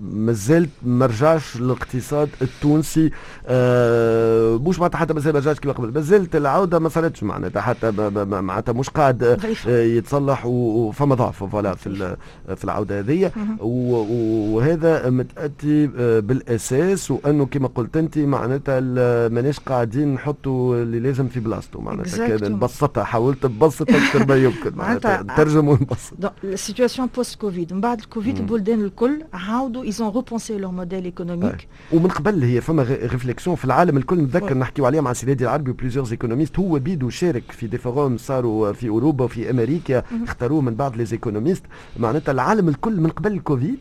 مازالت 0.02 0.68
ما 0.82 1.06
رجعش 1.06 1.56
الاقتصاد 1.56 2.28
التونسي 2.42 3.10
آه 3.46 4.56
مش 4.66 4.78
معناتها 4.78 4.98
حتى 4.98 5.14
مازال 5.14 5.32
ما 5.32 5.38
رجعش 5.38 5.60
كما 5.60 5.72
قبل. 5.72 5.92
مازالت 5.94 6.36
العودة 6.36 6.78
ما 6.78 6.88
صارتش 6.88 7.22
معناتها 7.22 7.60
حتى 7.60 7.90
معناتها 8.24 8.72
مش 8.72 8.90
قاعد 8.90 9.22
آه، 9.24 9.82
يتصلح 9.82 10.46
وفما 10.46 11.14
ضعف 11.14 11.44
فوالا 11.44 11.74
في 11.74 12.16
في 12.56 12.64
العودة 12.64 12.98
هذه. 13.00 13.30
وهذا 13.60 15.10
متأتي 15.10 15.86
بالأساس 16.20 17.10
وأنه 17.10 17.46
كما 17.46 17.68
قلت 17.68 17.96
أنت 17.96 18.18
معناتها 18.18 18.80
ماناش 19.28 19.60
قاعدين 19.60 20.14
نحطوا 20.14 20.76
اللي 20.76 21.00
لازم 21.00 21.28
في 21.28 21.40
بلاصته 21.40 21.80
معناتها 21.80 22.48
نبسطها 22.48 23.04
حاولت 23.04 23.46
تبسط 23.60 23.90
أكثر 23.90 24.26
ما 24.26 24.36
يمكن 24.36 24.76
معناتها. 24.76 25.22
نترجم 25.22 25.68
ونبسط 25.68 26.32
السيتواسيون 26.44 27.08
بوست 27.16 27.40
كوفيد 27.40 27.72
من 27.72 27.80
بعد 27.80 27.98
الكوفيد 27.98 28.38
البلدان 28.38 28.84
الكل 28.84 29.22
عاودوا 29.32 29.84
ont 29.84 30.10
repensé 30.10 30.58
leur 30.58 30.72
modèle 30.72 31.06
économique. 31.06 31.66
ومن 31.92 32.08
قبل 32.08 32.42
هي 32.42 32.60
فما 32.60 32.82
ريفليكسيون 32.82 33.56
في 33.56 33.64
العالم 33.64 33.96
الكل. 33.96 34.18
نتذكر 34.18 34.58
نحكيو 34.58 34.86
عليها 34.86 35.00
مع 35.00 35.12
سيدي 35.12 35.44
العربي 35.44 35.70
وبليزيور 35.70 36.10
ايكونوميست 36.10 36.58
هو 36.58 36.78
بيدو 36.78 37.10
شارك 37.10 37.52
في 37.52 37.66
دي 37.66 37.78
فوروم 37.78 38.18
صاروا 38.18 38.72
في 38.72 38.88
أوروبا 38.88 39.24
وفي 39.24 39.50
أمريكا 39.50 40.02
اختاروه 40.24 40.60
من 40.60 40.74
بعض 40.74 40.96
لي 40.96 41.06
ايكونوميست 41.12 41.62
معناتها 41.96 42.32
العالم 42.32 42.68
الكل 42.68 43.00
من 43.00 43.10
قبل 43.10 43.32
الكوفيد 43.32 43.78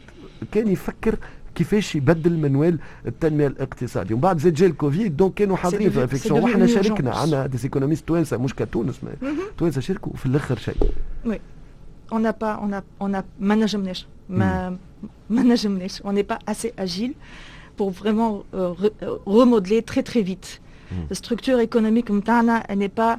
كان 0.51 0.67
يفكر 0.67 1.15
كيفاش 1.54 1.96
يبدل 1.96 2.36
منوال 2.36 2.78
التنميه 3.06 3.46
الاقتصاديه 3.46 4.14
ومن 4.14 4.20
بعد 4.20 4.38
زاد 4.38 4.54
جا 4.54 4.66
الكوفيد 4.66 5.16
دونك 5.16 5.34
كانوا 5.34 5.56
حاضرين 5.56 5.90
في 5.90 5.96
الريفليكسيون 5.96 6.40
وحنا 6.42 6.66
شاركنا 6.66 7.14
عندنا 7.14 7.46
دي 7.46 7.58
ايكونوميست 7.64 8.08
توانسه 8.08 8.36
مش 8.36 8.54
كتونس 8.54 9.00
توانسه 9.58 9.80
شاركوا 9.80 10.12
في 10.12 10.26
الاخر 10.26 10.58
شيء. 10.58 10.74
وي 11.26 11.40
on 12.12 12.20
n'a 12.20 12.32
pas 12.32 12.54
on 12.62 12.72
a 12.72 12.82
on 13.00 13.14
a 13.14 13.22
ما 13.40 13.54
نجمناش 13.54 14.06
ما 14.28 14.76
on 16.04 16.12
n'est 16.12 16.28
pas 16.32 16.38
assez 16.46 16.72
agile 16.76 17.14
pour 17.76 17.90
vraiment 17.90 18.44
euh, 18.54 18.74
euh, 19.02 19.16
remodeler 19.26 19.82
très 19.82 20.02
très 20.02 20.22
vite. 20.22 20.60
Hmm. 20.90 21.06
La 21.10 21.16
structure 21.22 21.58
économique 21.60 22.08
elle 22.68 22.78
n'est 22.78 22.96
pas 23.04 23.14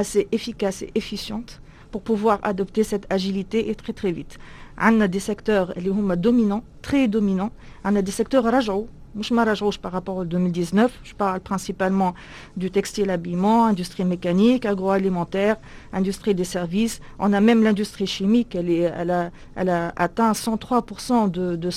assez 0.00 0.28
efficace 0.30 0.82
et 0.82 0.90
efficiente 0.94 1.50
pour 1.90 2.02
pouvoir 2.02 2.38
adopter 2.42 2.82
cette 2.84 3.06
agilité 3.16 3.58
et 3.70 3.74
très 3.74 3.94
très 4.00 4.12
vite. 4.12 4.38
On 4.81 5.01
a 5.01 5.07
des 5.07 5.19
secteurs 5.19 5.73
qui 5.73 5.85
sont 5.85 6.15
dominants, 6.15 6.63
très 6.81 7.07
dominants. 7.07 7.51
On 7.83 7.95
a 7.95 8.01
des 8.01 8.11
secteurs 8.11 8.43
rajouts 8.43 8.87
je 9.21 9.77
par 9.77 9.91
rapport 9.91 10.17
au 10.17 10.25
2019, 10.25 10.99
je 11.03 11.13
parle 11.13 11.39
principalement 11.39 12.13
du 12.57 12.71
textile 12.71 13.09
habillement, 13.09 13.65
industrie 13.65 14.05
mécanique, 14.05 14.65
agroalimentaire, 14.65 15.57
industrie 15.91 16.33
des 16.33 16.43
services. 16.43 16.99
On 17.19 17.33
a 17.33 17.39
même 17.39 17.63
l'industrie 17.63 18.07
chimique, 18.07 18.55
elle, 18.55 19.11
a, 19.11 19.93
atteint 19.95 20.31
103% 20.31 21.29
de, 21.29 21.69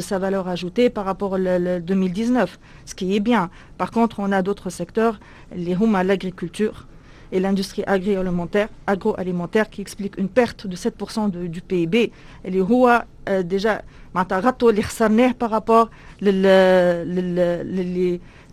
sa 0.00 0.18
valeur 0.18 0.48
ajoutée 0.48 0.90
par 0.90 1.06
rapport 1.06 1.32
au 1.32 1.38
2019, 1.38 2.58
ce 2.84 2.94
qui 2.94 3.16
est 3.16 3.20
bien. 3.20 3.50
Par 3.78 3.90
contre, 3.90 4.20
on 4.20 4.30
a 4.32 4.42
d'autres 4.42 4.70
secteurs, 4.70 5.18
les 5.54 5.74
à 5.94 6.04
l'agriculture, 6.04 6.86
et 7.31 7.39
l'industrie 7.39 7.83
agroalimentaire, 7.87 8.69
agroalimentaire 8.87 9.69
qui 9.69 9.81
explique 9.81 10.17
une 10.17 10.29
perte 10.29 10.67
de 10.67 10.75
7% 10.75 11.31
de, 11.31 11.47
du 11.47 11.61
PIB. 11.61 12.11
Et 12.45 12.51
les 12.51 12.61
HOA, 12.61 13.05
euh, 13.29 13.43
déjà, 13.43 13.81
par 14.13 15.49
rapport 15.49 15.89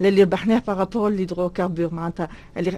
للي 0.01 0.23
ربحناه 0.23 0.63
بارابور 0.67 1.11
للهيدروكاربور 1.11 1.95
معناتها 1.95 2.29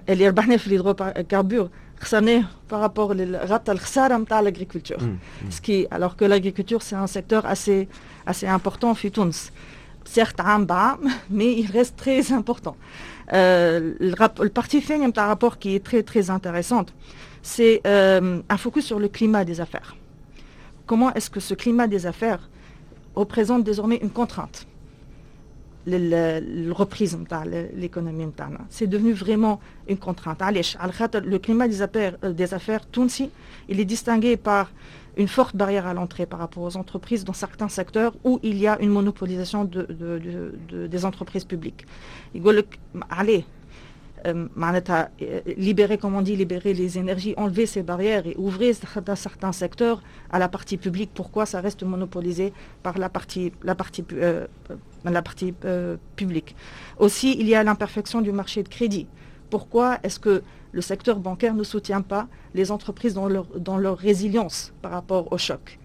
اللي 0.08 0.28
ربحناه 0.28 0.56
في 0.56 0.66
الهيدروكاربور 0.66 1.68
خسرناه 2.00 2.44
بارابور 2.70 3.36
غطى 3.36 3.72
الخساره 3.72 4.16
نتاع 4.16 4.40
لاغريكولتور 4.40 4.98
سكي 5.50 5.88
الوغ 5.92 6.12
كو 6.12 6.26
لاغريكولتور 6.26 6.80
سي 6.80 6.96
ان 6.96 7.06
سيكتور 7.06 7.52
اسي 7.52 7.88
اسي 8.28 8.48
امبورطون 8.48 8.94
في 8.94 9.10
تونس 9.10 9.52
certes 10.07 10.39
en 10.39 10.59
bas, 10.59 10.97
mais 11.29 11.53
il 11.53 11.69
reste 11.69 11.95
très 11.97 12.31
important. 12.31 12.75
Euh, 13.33 13.93
le, 13.99 14.49
parti 14.49 14.81
Fenium 14.81 15.11
a 15.15 15.23
un 15.23 15.27
rapport 15.27 15.59
qui 15.59 15.75
est 15.75 15.83
très 15.83 16.03
très 16.03 16.29
intéressant. 16.29 16.85
C'est 17.41 17.81
euh, 17.85 18.41
un 18.49 18.57
focus 18.57 18.85
sur 18.85 18.99
le 18.99 19.09
climat 19.09 19.43
des 19.45 19.59
affaires. 19.61 19.95
Comment 20.85 21.13
est-ce 21.13 21.29
que 21.29 21.39
ce 21.39 21.53
climat 21.53 21.87
des 21.87 22.05
affaires 22.05 22.49
représente 23.15 23.63
désormais 23.63 23.97
une 23.97 24.09
contrainte? 24.09 24.65
Le 25.89 26.71
reprise 26.71 27.17
de 27.17 27.69
l'économie. 27.79 28.27
C'est 28.69 28.87
devenu 28.87 29.13
vraiment 29.13 29.61
une 29.87 29.97
contrainte. 29.97 30.41
Le 30.41 31.37
climat 31.37 31.67
des 31.67 31.81
affaires, 31.81 32.17
euh, 32.23 32.33
des 32.33 32.53
affaires 32.53 32.81
il 33.69 33.79
est 33.79 33.85
distingué 33.85 34.35
par 34.35 34.69
une 35.17 35.27
forte 35.27 35.55
barrière 35.55 35.87
à 35.87 35.93
l'entrée 35.93 36.25
par 36.25 36.39
rapport 36.39 36.63
aux 36.63 36.77
entreprises 36.77 37.25
dans 37.25 37.33
certains 37.33 37.69
secteurs 37.69 38.13
où 38.23 38.39
il 38.43 38.57
y 38.57 38.67
a 38.67 38.79
une 38.81 38.89
monopolisation 38.89 39.65
des 39.65 41.05
entreprises 41.05 41.45
publiques 41.45 41.85
allez 43.09 43.45
euh, 44.25 44.47
euh, 44.57 45.41
libérer, 45.57 45.97
comme 45.97 46.15
on 46.15 46.21
libérer 46.21 46.73
les 46.73 46.97
énergies, 46.97 47.33
enlever 47.37 47.65
ces 47.65 47.83
barrières 47.83 48.25
et 48.25 48.35
ouvrir 48.37 48.75
certains 48.75 49.51
secteurs 49.51 50.01
à 50.31 50.39
la 50.39 50.49
partie 50.49 50.77
publique. 50.77 51.11
Pourquoi 51.13 51.45
ça 51.45 51.61
reste 51.61 51.83
monopolisé 51.83 52.51
par 52.83 52.97
la 52.97 53.09
partie, 53.09 53.53
la 53.63 53.75
partie, 53.75 54.03
euh, 54.13 54.47
la 55.05 55.21
partie 55.21 55.53
publique? 56.15 56.55
Aussi, 56.97 57.37
il 57.39 57.47
y 57.47 57.55
a 57.55 57.63
l'imperfection 57.63 58.21
du 58.21 58.31
marché 58.31 58.63
de 58.63 58.69
crédit. 58.69 59.07
Pourquoi 59.49 59.99
est-ce 60.03 60.19
que 60.19 60.41
le 60.71 60.81
secteur 60.81 61.19
bancaire 61.19 61.53
ne 61.53 61.63
soutient 61.63 62.01
pas 62.01 62.27
les 62.53 62.71
entreprises 62.71 63.13
dans 63.13 63.27
leur, 63.77 63.97
résilience 63.97 64.73
par 64.81 64.91
rapport 64.91 65.31
au 65.31 65.37
choc 65.37 65.79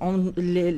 Allez, 0.00 0.32
les, 0.36 0.70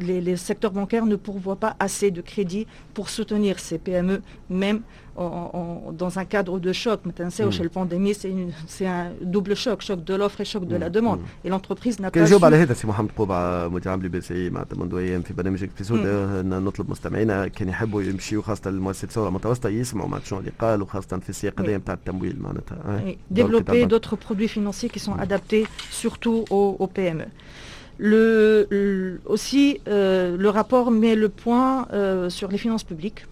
les, 0.00 0.20
les, 0.20 0.36
secteurs 0.36 0.72
bancaires 0.72 1.06
ne 1.06 1.16
pourvoient 1.16 1.56
pas 1.66 1.76
assez 1.78 2.10
de 2.10 2.20
crédit 2.20 2.66
pour 2.94 3.08
soutenir 3.10 3.60
ces 3.60 3.78
PME, 3.78 4.22
même 4.50 4.80
dans 5.16 6.18
un 6.18 6.24
cadre 6.24 6.58
de 6.58 6.72
choc. 6.72 7.00
Maintenant, 7.06 7.28
mm. 7.28 7.52
chez 7.52 7.62
la 7.62 7.68
pandémie, 7.68 8.14
c'est 8.14 8.86
un 8.86 9.12
double 9.22 9.54
choc, 9.54 9.82
choc 9.82 10.04
de 10.04 10.14
l'offre 10.14 10.40
et 10.40 10.44
choc 10.44 10.66
de 10.66 10.76
la 10.76 10.88
mm. 10.88 10.92
demande. 10.92 11.20
Mm. 11.20 11.46
Et 11.46 11.48
l'entreprise 11.48 12.00
n'a 12.00 12.10
pas 12.10 12.26
su... 12.26 12.34
على 12.44 12.56
هذا 12.56 12.74
سي 12.74 12.86
محمد 12.86 13.10
قوبع 13.16 13.68
مدير 13.68 13.92
عام 13.92 14.02
لي 14.02 14.20
سي 14.20 14.50
معناتها 14.50 14.76
منذ 14.76 14.94
ايام 14.94 15.22
في 15.22 15.34
برنامج 15.34 15.62
اكسبريسو 15.62 15.96
نطلب 16.42 16.90
مستمعينا 16.90 17.48
كان 17.48 17.68
يحبوا 17.68 18.02
يمشيوا 18.02 18.42
خاصه 18.42 18.70
المؤسسات 18.70 19.08
الثوره 19.08 19.28
المتوسطه 19.28 19.68
يسمعوا 19.68 20.08
معناتها 20.08 20.28
شنو 20.28 20.38
اللي 20.38 20.52
قال 20.60 20.82
وخاصه 20.82 21.18
في 21.18 21.30
السياق 21.30 21.60
هذا 21.60 21.76
نتاع 21.76 21.94
التمويل 21.94 22.36
معناتها 22.42 23.14
développer 23.34 23.86
d'autres 23.86 24.16
produits 24.16 24.48
financiers 24.48 24.88
qui 24.88 24.98
sont 24.98 25.14
adaptés 25.14 25.66
surtout 25.90 26.44
aux, 26.50 26.76
aux 26.78 26.86
PME. 26.86 27.28
Le, 27.97 29.19
aussi, 29.25 29.79
euh, 29.87 30.37
le 30.37 30.49
rapport 30.49 30.91
met 30.91 31.15
le 31.15 31.29
point 31.29 31.87
euh, 31.93 32.29
sur 32.29 32.49
les 32.49 32.57
finances 32.57 32.83
publiques 32.83 33.25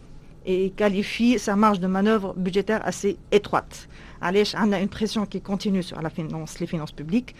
et 0.45 0.71
qualifie 0.71 1.39
sa 1.39 1.55
marge 1.55 1.79
de 1.79 1.87
manœuvre 1.87 2.33
budgétaire 2.35 2.81
assez 2.85 3.17
étroite. 3.31 3.87
On 4.21 4.71
a 4.73 4.79
une 4.79 4.89
pression 4.89 5.25
qui 5.25 5.41
continue 5.41 5.83
sur 5.83 5.99
les 6.01 6.67
finances 6.67 6.91
publiques 6.91 7.35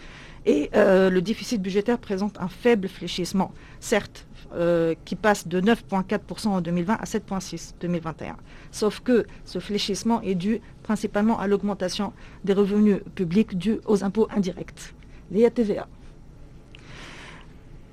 et 0.46 0.70
euh, 0.74 1.10
le 1.10 1.20
déficit 1.20 1.60
budgétaire 1.60 1.98
présente 1.98 2.38
un 2.40 2.48
faible 2.48 2.88
fléchissement, 2.88 3.52
certes, 3.80 4.26
euh, 4.54 4.94
qui 5.04 5.14
passe 5.14 5.46
de 5.46 5.60
9,4% 5.60 6.48
en 6.48 6.60
2020 6.60 6.94
à 6.94 7.04
7,6% 7.04 7.74
en 7.74 7.76
2021. 7.80 8.36
Sauf 8.70 9.00
que 9.00 9.26
ce 9.44 9.58
fléchissement 9.58 10.22
est 10.22 10.34
dû 10.34 10.60
principalement 10.82 11.38
à 11.38 11.46
l'augmentation 11.46 12.12
des 12.44 12.54
revenus 12.54 12.98
publics 13.14 13.58
dus 13.58 13.78
aux 13.86 14.02
impôts 14.02 14.28
indirects, 14.34 14.94
les 15.30 15.50
TVA. 15.50 15.86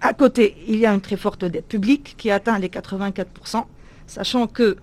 À 0.01 0.13
côté, 0.13 0.56
il 0.68 0.77
y 0.77 0.86
a 0.86 0.94
une 0.94 1.01
très 1.01 1.18
forte 1.18 1.44
dette 1.44 1.68
publique 1.68 2.16
qui 2.18 2.30
atteint 2.30 2.60
les 2.60 2.70
84%, 2.70 3.66
sachant 4.06 4.48
que 4.48 4.77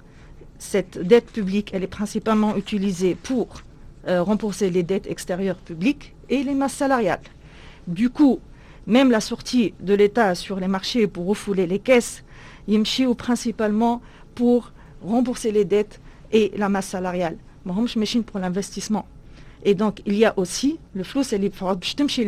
cette 0.59 0.99
dette 0.99 1.31
publique, 1.31 1.71
elle 1.73 1.85
est 1.85 1.89
principalement 1.89 2.57
utilisée 2.57 3.15
pour 3.15 3.63
euh, 4.09 4.23
rembourser 4.23 4.71
les 4.71 4.83
dettes 4.83 5.07
extérieures 5.07 5.59
publiques 5.59 6.15
et 6.29 6.43
les 6.43 6.55
masses 6.55 6.75
salariales. 6.75 7.21
Du 7.87 8.11
coup, 8.11 8.41
même 8.87 9.11
la 9.11 9.21
sortie 9.21 9.75
de 9.81 9.95
l'État 9.95 10.35
sur 10.35 10.59
les 10.59 10.69
marchés 10.69 11.07
pour 11.07 11.27
refouler 11.27 11.67
les 11.67 11.79
caisses, 11.79 12.25
il 12.67 12.83
ou 13.07 13.15
principalement 13.15 14.03
pour 14.35 14.73
rembourser 15.03 15.53
les 15.53 15.65
dettes 15.65 16.01
et 16.33 16.53
la 16.57 16.69
masse 16.69 16.89
salariale. 16.89 17.37
machine 17.65 18.25
pour 18.25 18.41
l'investissement. 18.41 19.07
Et 19.65 19.75
donc, 19.75 20.03
il 20.05 20.15
y 20.15 20.27
a 20.27 20.35
aussi 20.37 20.79
le 20.95 21.03
flou, 21.05 21.23
c'est 21.23 21.39
le 21.39 21.49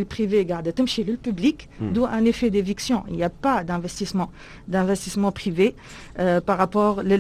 privé, 0.05 0.47
chez 0.87 1.05
le 1.05 1.17
public, 1.17 1.69
hmm. 1.81 1.93
d'où 1.93 2.07
un 2.07 2.25
effet 2.25 2.49
d'éviction. 2.49 3.05
Il 3.09 3.17
n'y 3.17 3.25
a 3.25 3.29
pas 3.31 3.63
d'investissement, 3.63 4.31
d'investissement 4.69 5.33
privé 5.33 5.75
euh, 6.19 6.41
par 6.41 6.57
rapport 6.57 7.03
les, 7.03 7.19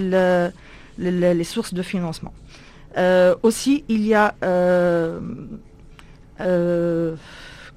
les, 0.99 1.45
sources 1.45 1.75
de 1.75 1.83
financement. 1.83 2.33
Euh, 2.97 3.35
aussi, 3.43 3.85
il 3.89 4.07
y 4.07 4.15
a 4.15 4.35
euh, 4.43 5.21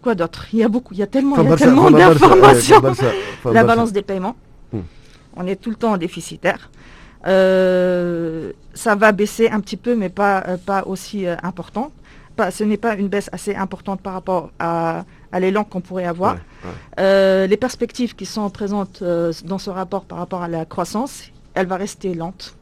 quoi 0.01 0.15
d'autre? 0.15 0.45
Il 0.53 0.59
y 0.59 0.63
a 0.63 0.69
beaucoup, 0.69 0.93
il 0.93 0.99
y 0.99 1.03
a 1.03 1.07
tellement, 1.07 1.35
tellement 1.55 1.91
d'informations. 1.91 2.81
La 3.51 3.65
balance 3.65 3.91
des 3.91 4.01
paiements. 4.01 4.37
Hmm. 4.71 4.79
On 5.35 5.45
est 5.45 5.57
tout 5.57 5.71
le 5.71 5.75
temps 5.75 5.97
déficitaire. 5.97 6.71
ça 7.25 8.95
va 8.95 9.11
baisser 9.11 9.49
un 9.49 9.59
petit 9.59 9.77
peu, 9.77 9.93
mais 9.93 10.07
pas, 10.07 10.41
pas 10.65 10.83
aussi 10.85 11.27
important 11.27 11.91
ce 12.51 12.63
n'est 12.63 12.77
pas 12.77 12.95
une 12.95 13.07
baisse 13.07 13.29
assez 13.31 13.55
importante 13.55 14.01
par 14.01 14.13
rapport 14.13 14.51
à, 14.59 15.03
l'élan 15.39 15.63
qu'on 15.63 15.81
pourrait 15.81 16.05
avoir. 16.05 16.37
Euh, 16.99 17.47
les 17.47 17.57
perspectives 17.57 18.15
qui 18.15 18.25
sont 18.25 18.49
présentes 18.49 19.01
euh, 19.01 19.31
dans 19.45 19.57
ce 19.57 19.69
rapport 19.69 20.05
par 20.05 20.17
rapport 20.17 20.41
à 20.41 20.47
la 20.47 20.65
croissance, 20.65 21.23
elle 21.53 21.67
va 21.67 21.77
rester 21.77 22.13
lente. 22.13 22.55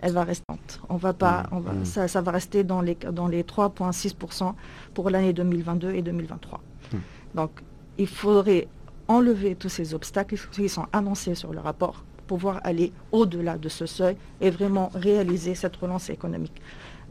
Elle 0.00 0.12
va 0.12 0.24
rester 0.24 0.44
lente. 0.48 0.80
On 0.88 0.96
va 0.96 1.12
pas, 1.14 1.44
mmh, 1.50 1.80
mmh. 1.80 1.84
Ça, 2.08 2.20
va 2.20 2.30
rester 2.30 2.62
dans 2.62 2.82
les, 2.82 2.94
dans 2.94 3.26
les 3.26 3.42
3,6% 3.42 4.52
pour 4.92 5.10
l'année 5.10 5.32
2022 5.32 5.94
et 5.94 6.02
2023. 6.02 6.60
Mmh. 6.60 6.96
Donc, 7.34 7.50
il 7.96 8.08
faudrait 8.08 8.68
enlever 9.08 9.54
tous 9.54 9.68
ces 9.68 9.94
obstacles 9.94 10.36
qui 10.52 10.68
sont 10.68 10.86
annoncés 10.92 11.34
sur 11.34 11.52
le 11.52 11.60
rapport 11.60 12.04
pour 12.16 12.38
pouvoir 12.38 12.60
aller 12.64 12.92
au-delà 13.12 13.56
de 13.58 13.68
ce 13.68 13.86
seuil 13.86 14.16
et 14.40 14.50
vraiment 14.50 14.90
réaliser 14.94 15.54
cette 15.54 15.76
relance 15.76 16.10
économique. 16.10 16.60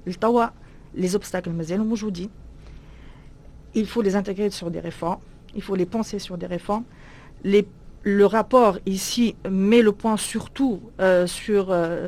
Le 0.06 0.14
TAWA 0.14 0.54
les 0.96 1.16
obstacles 1.16 1.52
vous 2.06 2.12
dis, 2.12 2.30
il 3.74 3.88
faut 3.88 4.02
les 4.02 4.16
intégrer 4.16 4.50
sur 4.50 4.72
des 4.72 4.80
réformes, 4.80 5.20
il 5.56 5.62
faut 5.62 5.76
les 5.76 5.86
penser 5.86 6.20
sur 6.20 6.38
des 6.38 6.46
réformes. 6.46 6.84
le 8.04 8.26
rapport 8.26 8.78
ici 8.86 9.36
met 9.50 9.82
le 9.82 9.92
point 9.92 10.18
surtout 10.18 10.82
euh, 11.00 11.26
sur 11.26 11.72
euh, 11.72 12.08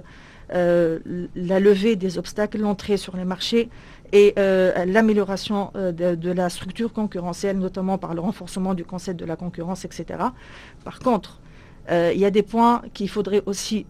euh, 0.54 1.00
la 1.36 1.60
levée 1.60 1.96
des 1.96 2.18
obstacles, 2.18 2.60
l'entrée 2.60 2.98
sur 2.98 3.16
les 3.16 3.26
marchés 3.26 3.70
et 4.12 4.34
l'amélioration 4.38 5.72
de, 5.74 6.32
la 6.32 6.50
structure 6.50 6.94
concurrentielle, 6.94 7.58
notamment 7.58 7.98
par 7.98 8.14
le 8.14 8.22
renforcement 8.22 8.74
du 8.74 8.86
concept 8.86 9.20
de 9.20 9.26
la 9.26 9.36
concurrence, 9.36 9.84
etc. 9.84 10.06
Par 10.86 11.00
contre, 11.00 11.42
il 11.90 12.18
y 12.18 12.24
a 12.24 12.32
des 12.32 12.44
points 12.44 12.82
qu'il 12.94 13.10
faudrait 13.10 13.42
aussi 13.46 13.86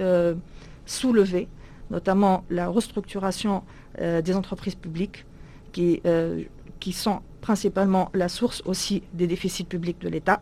soulever, 0.88 1.48
notamment 1.91 2.45
la 2.51 2.69
restructuration 2.69 3.63
euh, 4.01 4.23
des 4.23 4.35
entreprises 4.37 4.75
publiques 4.77 5.27
qui, 5.73 6.01
euh, 6.07 6.43
qui 6.79 6.93
sont 6.93 7.21
principalement 7.41 8.11
la 8.15 8.29
source 8.29 8.63
aussi 8.65 9.03
des 9.13 9.27
déficits 9.27 9.65
publics 9.65 10.01
de 10.01 10.09
l'État. 10.09 10.41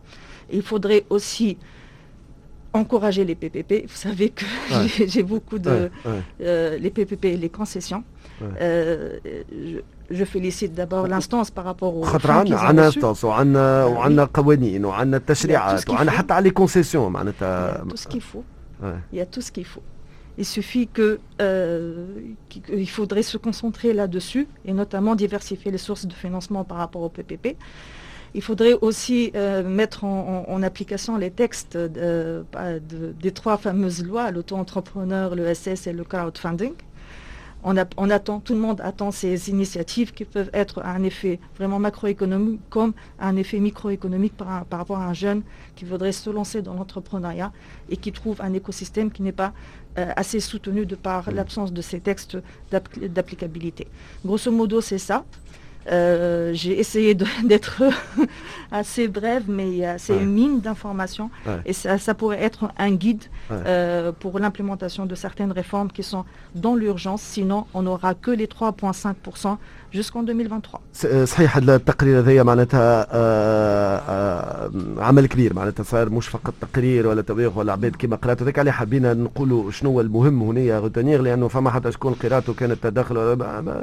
Il 0.51 0.61
faudrait 0.61 1.05
aussi 1.09 1.57
encourager 2.73 3.25
les 3.25 3.33
PPP. 3.35 3.87
Vous 3.87 3.95
savez 3.95 4.29
que 4.29 4.45
j'ai 5.07 5.23
beaucoup 5.23 5.57
de... 5.57 5.89
Euh, 6.41 6.77
les 6.77 6.91
PPP 6.91 7.25
et 7.25 7.37
les 7.37 7.49
concessions. 7.49 8.03
je, 8.41 10.25
félicite 10.25 10.73
d'abord 10.73 11.07
l'instance 11.07 11.49
par 11.51 11.65
rapport 11.65 11.95
aux 11.95 12.03
خاطر 12.03 12.43
tout 17.89 17.97
ce 17.97 18.07
qu'il 18.07 18.21
faut 18.21 18.43
il 19.11 19.17
y 19.17 19.21
a 19.21 19.25
tout 19.25 19.41
ce 19.41 19.51
qu'il 19.51 19.65
faut 19.65 19.83
il 20.38 20.44
suffit 20.44 20.88
euh, 20.98 22.06
qu'il 22.48 22.88
faudrait 22.88 23.22
se 23.22 23.36
concentrer 23.36 23.92
là-dessus 23.92 24.48
et 24.64 24.72
notamment 24.72 25.14
diversifier 25.14 25.70
les 25.70 25.78
sources 25.78 26.06
de 26.06 26.12
financement 26.12 26.64
par 26.64 26.78
rapport 26.78 27.02
au 27.02 27.08
PPP. 27.08 27.56
Il 28.36 28.42
faudrait 28.42 28.72
aussi 28.72 29.30
euh, 29.36 29.62
mettre 29.62 30.02
en, 30.02 30.62
application 30.62 31.16
les 31.16 31.30
textes 31.30 31.76
des 31.76 33.30
trois 33.32 33.56
fameuses 33.58 34.04
lois, 34.04 34.32
l'auto-entrepreneur, 34.32 35.36
le 35.36 35.54
SS 35.54 35.86
et 35.86 35.92
le 35.92 36.02
crowdfunding 36.02 36.72
on, 37.64 38.10
attend, 38.10 38.40
tout 38.40 38.52
le 38.52 38.60
monde 38.60 38.80
attend 38.82 39.10
ces 39.10 39.48
initiatives 39.48 40.12
qui 40.12 40.24
peuvent 40.24 40.50
être 40.52 40.84
un 40.84 41.02
effet 41.02 41.40
vraiment 41.56 41.78
macroéconomique 41.78 42.60
comme 42.68 42.92
un 43.18 43.36
effet 43.36 43.58
microéconomique 43.58 44.36
par, 44.36 44.66
par 44.66 44.80
rapport 44.80 44.98
à 44.98 45.06
un 45.06 45.14
jeune 45.14 45.42
qui 45.74 45.86
voudrait 45.86 46.12
se 46.12 46.28
lancer 46.28 46.60
dans 46.60 46.74
l'entrepreneuriat 46.74 47.52
et 47.88 47.96
qui 47.96 48.12
trouve 48.12 48.40
un 48.42 48.52
écosystème 48.52 49.10
qui 49.10 49.22
n'est 49.22 49.32
pas 49.32 49.54
euh, 49.96 50.12
assez 50.16 50.40
soutenu 50.40 50.84
de 50.84 50.94
par 50.94 51.30
l'absence 51.32 51.72
de 51.72 51.80
ces 51.80 52.00
textes 52.00 52.36
d'applicabilité. 52.70 53.86
Grosso 54.24 54.50
modo, 54.52 54.80
c'est 54.80 54.98
ça. 54.98 55.24
Euh, 55.91 56.51
j'ai 56.53 56.79
essayé 56.79 57.15
d'être 57.15 57.81
assez 58.71 59.07
brève, 59.07 59.43
mais 59.47 59.97
c'est 59.97 60.17
une 60.17 60.31
mine 60.31 60.59
d'informations 60.59 61.29
et 61.65 61.73
ça, 61.73 62.13
pourrait 62.13 62.43
être 62.43 62.71
un 62.77 62.91
guide 62.91 63.23
euh, 63.51 64.11
pour 64.11 64.39
l'implémentation 64.39 65.05
de 65.05 65.15
certaines 65.15 65.51
réformes 65.51 65.89
qui 65.89 66.03
sont 66.03 66.25
dans 66.55 66.75
l'urgence. 66.75 67.21
Sinon, 67.21 67.65
on 67.73 67.83
n'aura 67.83 68.13
que 68.13 68.31
les 68.31 68.47
3,5% 68.47 69.57
jusqu'en 69.91 70.23
2023 70.23 70.81
صحيح 71.25 71.57
التقرير 71.57 72.19
هذايا 72.19 72.43
معناتها 72.43 73.07
عمل 75.03 75.25
كبير 75.25 75.53
معناتها 75.53 75.83
صار 75.83 76.09
مش 76.09 76.27
فقط 76.27 76.53
تقرير 76.61 77.07
ولا 77.07 77.21
توبيخ 77.21 77.57
ولا 77.57 77.71
عباد 77.73 77.95
كيما 77.95 78.15
قرات 78.15 78.41
هذاك 78.41 78.59
اللي 78.59 78.71
حبينا 78.71 79.13
نقولوا 79.13 79.71
شنو 79.71 79.89
هو 79.89 80.01
المهم 80.01 80.41
هنا 80.41 80.79
غوتونيغ 80.79 81.21
لانه 81.21 81.47
فما 81.47 81.69
حتى 81.69 81.91
شكون 81.91 82.13
قراته 82.13 82.53
كانت 82.53 82.83
تداخل 82.83 83.17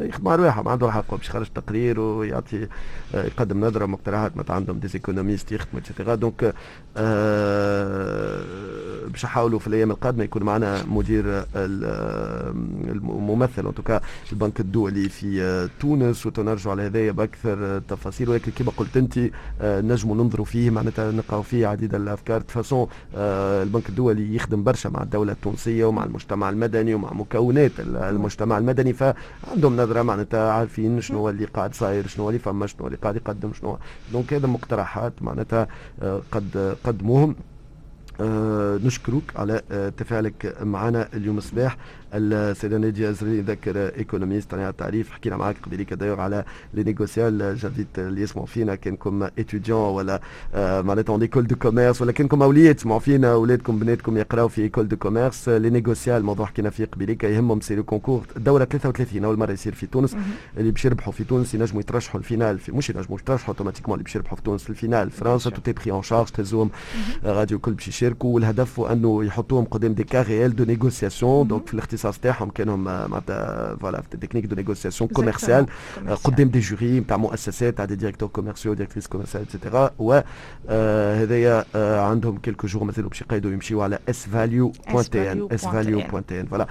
يخدم 0.03 0.29
على 0.29 0.43
روحه 0.43 0.63
ما 0.63 0.71
عنده 0.71 0.91
حق 0.91 1.15
باش 1.15 1.29
يخرج 1.29 1.47
تقرير 1.55 1.90
ويعطي 2.00 2.68
يقدم 3.14 3.66
نظرة 3.66 3.86
مقترحات 3.86 4.32
معناتها 4.38 4.54
عندهم 4.56 4.80
ديزيكونوميست 4.80 5.52
يخدموا 5.52 5.80
اتسيتيرا 5.82 6.16
دونك 6.16 6.54
باش 9.12 9.26
نحاولوا 9.26 9.60
في 9.60 9.68
الأيام 9.68 9.92
القادمة 9.92 10.24
يكون 10.24 10.44
معنا 10.44 10.84
مدير 10.86 11.46
الممثل 12.86 13.68
ان 13.68 13.74
توكا 13.74 14.02
البنك 14.32 14.60
الدولي 14.60 15.10
في 15.10 15.70
تونس 15.80 16.26
وتنرجع 16.26 16.72
على 16.72 16.82
هذايا 16.82 17.12
بأكثر 17.12 17.80
تفاصيل 17.80 18.30
ولكن 18.30 18.52
كما 18.52 18.72
قلت 18.78 18.98
أنت 18.98 19.20
نجموا 19.64 20.16
ننظروا 20.16 20.46
فيه 20.46 20.70
معناتها 20.70 21.12
نلقاو 21.12 21.42
فيه 21.42 21.68
عديد 21.68 21.96
الأفكار. 21.96 22.44
فاسون 22.48 22.88
البنك 23.16 23.90
الدولي 23.90 24.36
يخدم 24.36 24.64
برشا 24.64 24.90
مع 24.90 25.04
الدولة 25.04 25.32
التونسية 25.32 25.86
ومع 25.86 26.04
المجتمع 26.04 26.50
المدني 26.50 26.94
ومع 26.94 27.14
مكونات 27.14 27.72
المجتمع 27.80 28.58
المدني. 28.58 28.94
فعندهم 28.94 29.78
نظرة 29.78 30.02
معناتها 30.02 30.52
عارفين 30.52 31.02
شنو 31.02 31.30
اللي 31.30 31.46
قاعد 31.46 31.76
صاير 31.76 32.08
شنو 32.08 32.30
اللي 32.30 32.40
فما 32.40 32.68
شنو 32.68 32.88
اللي 32.88 32.98
قاعد 32.98 33.16
يقدم 33.16 33.54
شنو 33.54 33.78
دونك 34.12 34.34
هذا 34.34 34.48
مقترحات 34.48 35.14
معناتها 35.22 35.68
قد 36.32 36.76
قدموهم. 36.84 37.30
آه 37.30 37.51
نشكرك 38.84 39.24
على 39.36 39.62
آه 39.72 39.90
تفاعلك 39.90 40.56
معنا 40.62 41.08
اليوم 41.14 41.38
الصباح. 41.38 41.78
السيدة 42.14 42.78
نادية 42.78 43.10
أزري 43.10 43.42
ذكر 43.42 43.78
إيكونوميست. 43.78 44.54
على 44.54 44.70
التعريف 44.70 45.10
حكينا 45.10 45.38
معك 45.38 45.56
قبيليك 45.64 45.94
دايوغ 45.94 46.20
على 46.20 46.46
لي 46.74 46.84
نيغوسيال. 46.84 47.58
جديد 47.58 47.88
اللي 47.98 48.22
يسمعوا 48.22 48.48
فينا 48.48 48.76
كانكم 48.76 49.24
إتيديون 49.24 49.80
ولا 49.80 50.22
آه 50.56 50.82
معناتها 50.82 51.22
ايكول 51.22 51.48
دو 51.48 51.56
كوميرس 51.56 52.02
ولا 52.02 52.12
كانكم 52.12 52.44
أولياء 52.44 52.74
تسمعوا 52.74 53.00
فينا 53.00 53.34
أولادكم 53.34 53.80
بناتكم 53.80 54.18
يقراوا 54.18 54.48
في 54.48 54.62
ايكول 54.62 54.88
دو 54.88 54.98
كوميرس 54.98 55.50
لي 55.50 55.70
نيغوسيال 55.70 56.24
موضوع 56.24 56.46
حكينا 56.46 56.70
فيه 56.70 56.86
قبيليك 56.86 57.24
يهمهم 57.24 57.62
سي 57.62 57.76
لو 57.76 57.84
كونكور 57.84 58.26
الدوره 58.38 58.64
33 58.64 59.24
أول 59.26 59.38
مرة 59.38 59.52
يصير 59.52 59.74
في 59.74 59.88
تونس. 59.88 60.16
اللي 60.58 60.72
باش 60.72 60.86
يربحوا 60.86 61.14
في 61.14 61.24
تونس 61.24 61.54
ينجموا 61.54 61.82
يترشحوا 61.82 62.20
الفينال 62.20 62.60
في 62.60 62.72
مش 62.72 62.90
ينجموا 62.90 63.20
يترشحوا 63.20 63.54
أوتوماتيكمون 63.54 63.96
اللي 63.96 64.04
باش 64.04 64.16
يربحوا 64.16 64.36
في 64.36 64.44
تونس 64.44 64.64
في 64.64 64.70
الفينال. 64.70 65.10
فرنسا 65.12 65.50
توتي 65.50 65.74
بري 65.74 65.92
اون 65.92 66.04
شارج 66.04 66.28
تهزوهم 66.28 66.70
راديو 67.24 67.60
كل 67.60 67.74
باش 67.74 67.88
يشاركوا. 67.88 68.36
والهدف 68.36 68.80
هو 68.80 68.88
أنه 68.88 69.24
يحطوهم 69.24 69.66
قدام 69.66 69.94
دي 69.94 70.04
كا 70.04 70.22
ريال 70.22 70.56
دو 70.56 70.64
نيغوسياسيون 70.64 71.48
دونك 71.48 71.68
في 71.68 71.74
الاختصاص 72.06 72.20
تاعهم 72.20 72.50
كانهم 72.50 72.84
معناتها 72.84 74.02
في 74.12 74.18
تكنيك 74.18 74.46
دو 74.46 74.56
نيغوسياسيون 74.56 75.10
كوميرسيال 75.10 75.66
قدام 76.24 76.50
دي 76.50 76.60
جوري 76.60 77.00
نتاع 77.00 77.18
مؤسسات 77.18 77.78
تاع 77.78 77.86
دي 77.86 77.96
ديريكتور 77.96 78.30
كوميرسيو 78.30 78.74
ديريكتريس 78.74 79.08
كوميرسيال 79.08 79.44
اتسيتيرا 79.44 79.92
وهذايا 80.00 81.66
عندهم 82.02 82.38
كيلكو 82.38 82.68
جور 82.68 82.84
مازالوا 82.84 83.10
باش 83.10 83.22
يقيدوا 83.22 83.52
يمشيوا 83.52 83.84
على 83.84 84.00
اس 84.10 84.28
فاليو 84.28 84.72
بوان 84.92 85.06
تي 85.10 85.32
ان 85.32 85.48
اس 85.52 85.66
فاليو 85.66 86.02
بوان 86.12 86.26
تي 86.26 86.42
ان 86.42 86.46
فوالا 86.46 86.68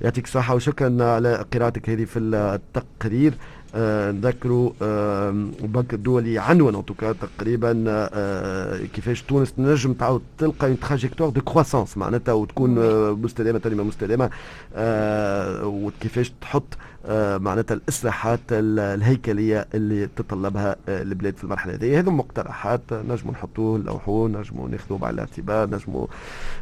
يعطيك 0.00 0.24
الصحه 0.24 0.54
وشكرا 0.54 1.04
على 1.04 1.44
قراءتك 1.52 1.90
هذه 1.90 2.04
في 2.04 2.18
التقرير 2.18 3.34
نذكروا 3.76 4.70
البنك 5.64 5.94
الدولي 5.94 6.38
عنون 6.38 6.84
توكا 6.84 7.12
تقريبا 7.12 7.72
كيفاش 8.94 9.22
تونس 9.22 9.52
تنجم 9.52 9.92
تعاود 9.92 10.22
تلقى 10.38 10.66
اون 10.66 10.80
تراجيكتوار 10.80 11.30
دو 11.30 11.40
كرواسونس 11.40 11.96
معناتها 11.98 12.32
وتكون 12.32 12.70
مستدامة 13.12 13.58
تنمية 13.58 13.84
مستدامة 13.84 14.30
وكيفاش 15.64 16.32
تحط 16.40 16.64
معناتها 17.38 17.74
الإصلاحات 17.74 18.40
الهيكلية 18.50 19.66
اللي 19.74 20.06
تتطلبها 20.06 20.76
البلاد 20.88 21.36
في 21.36 21.44
المرحلة 21.44 21.74
هذه. 21.74 21.98
هذو 21.98 22.10
مقترحات 22.10 22.80
نجموا 22.92 23.32
نحطوه 23.32 23.78
نلوحوه 23.78 24.28
نجموا 24.28 24.68
ناخذوه 24.68 24.98
بعين 24.98 25.14
الاعتبار 25.14 25.70
نجموا 25.70 26.06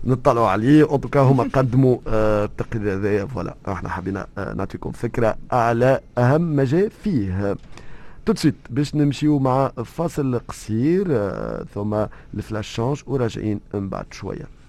نطلعوا 0.05 0.49
عليه. 0.49 0.85
توكا 0.85 1.21
هما 1.21 1.45
قدموا 1.53 1.99
التقرير 2.45 2.95
هذايا 2.95 3.25
فوالا 3.25 3.55
إحنا 3.69 3.89
حبينا 3.89 4.27
نعطيكم 4.57 4.93
فكرة 4.93 5.37
على 5.51 6.01
أهم 6.19 6.43
ما 6.43 6.65
جاء 6.65 6.89
فيه 6.89 7.57
تو 8.27 8.35
سويت 8.35 8.55
باش 8.71 8.95
نمشيو 8.95 9.39
مع 9.39 9.69
فاصل 9.69 10.41
قصير 10.49 11.07
ثم 11.75 12.05
الفلاش 12.35 12.69
شانج 12.69 13.03
وراجعين 13.07 13.61
من 13.75 13.89
بعد 13.89 14.07
شوية. 14.11 14.62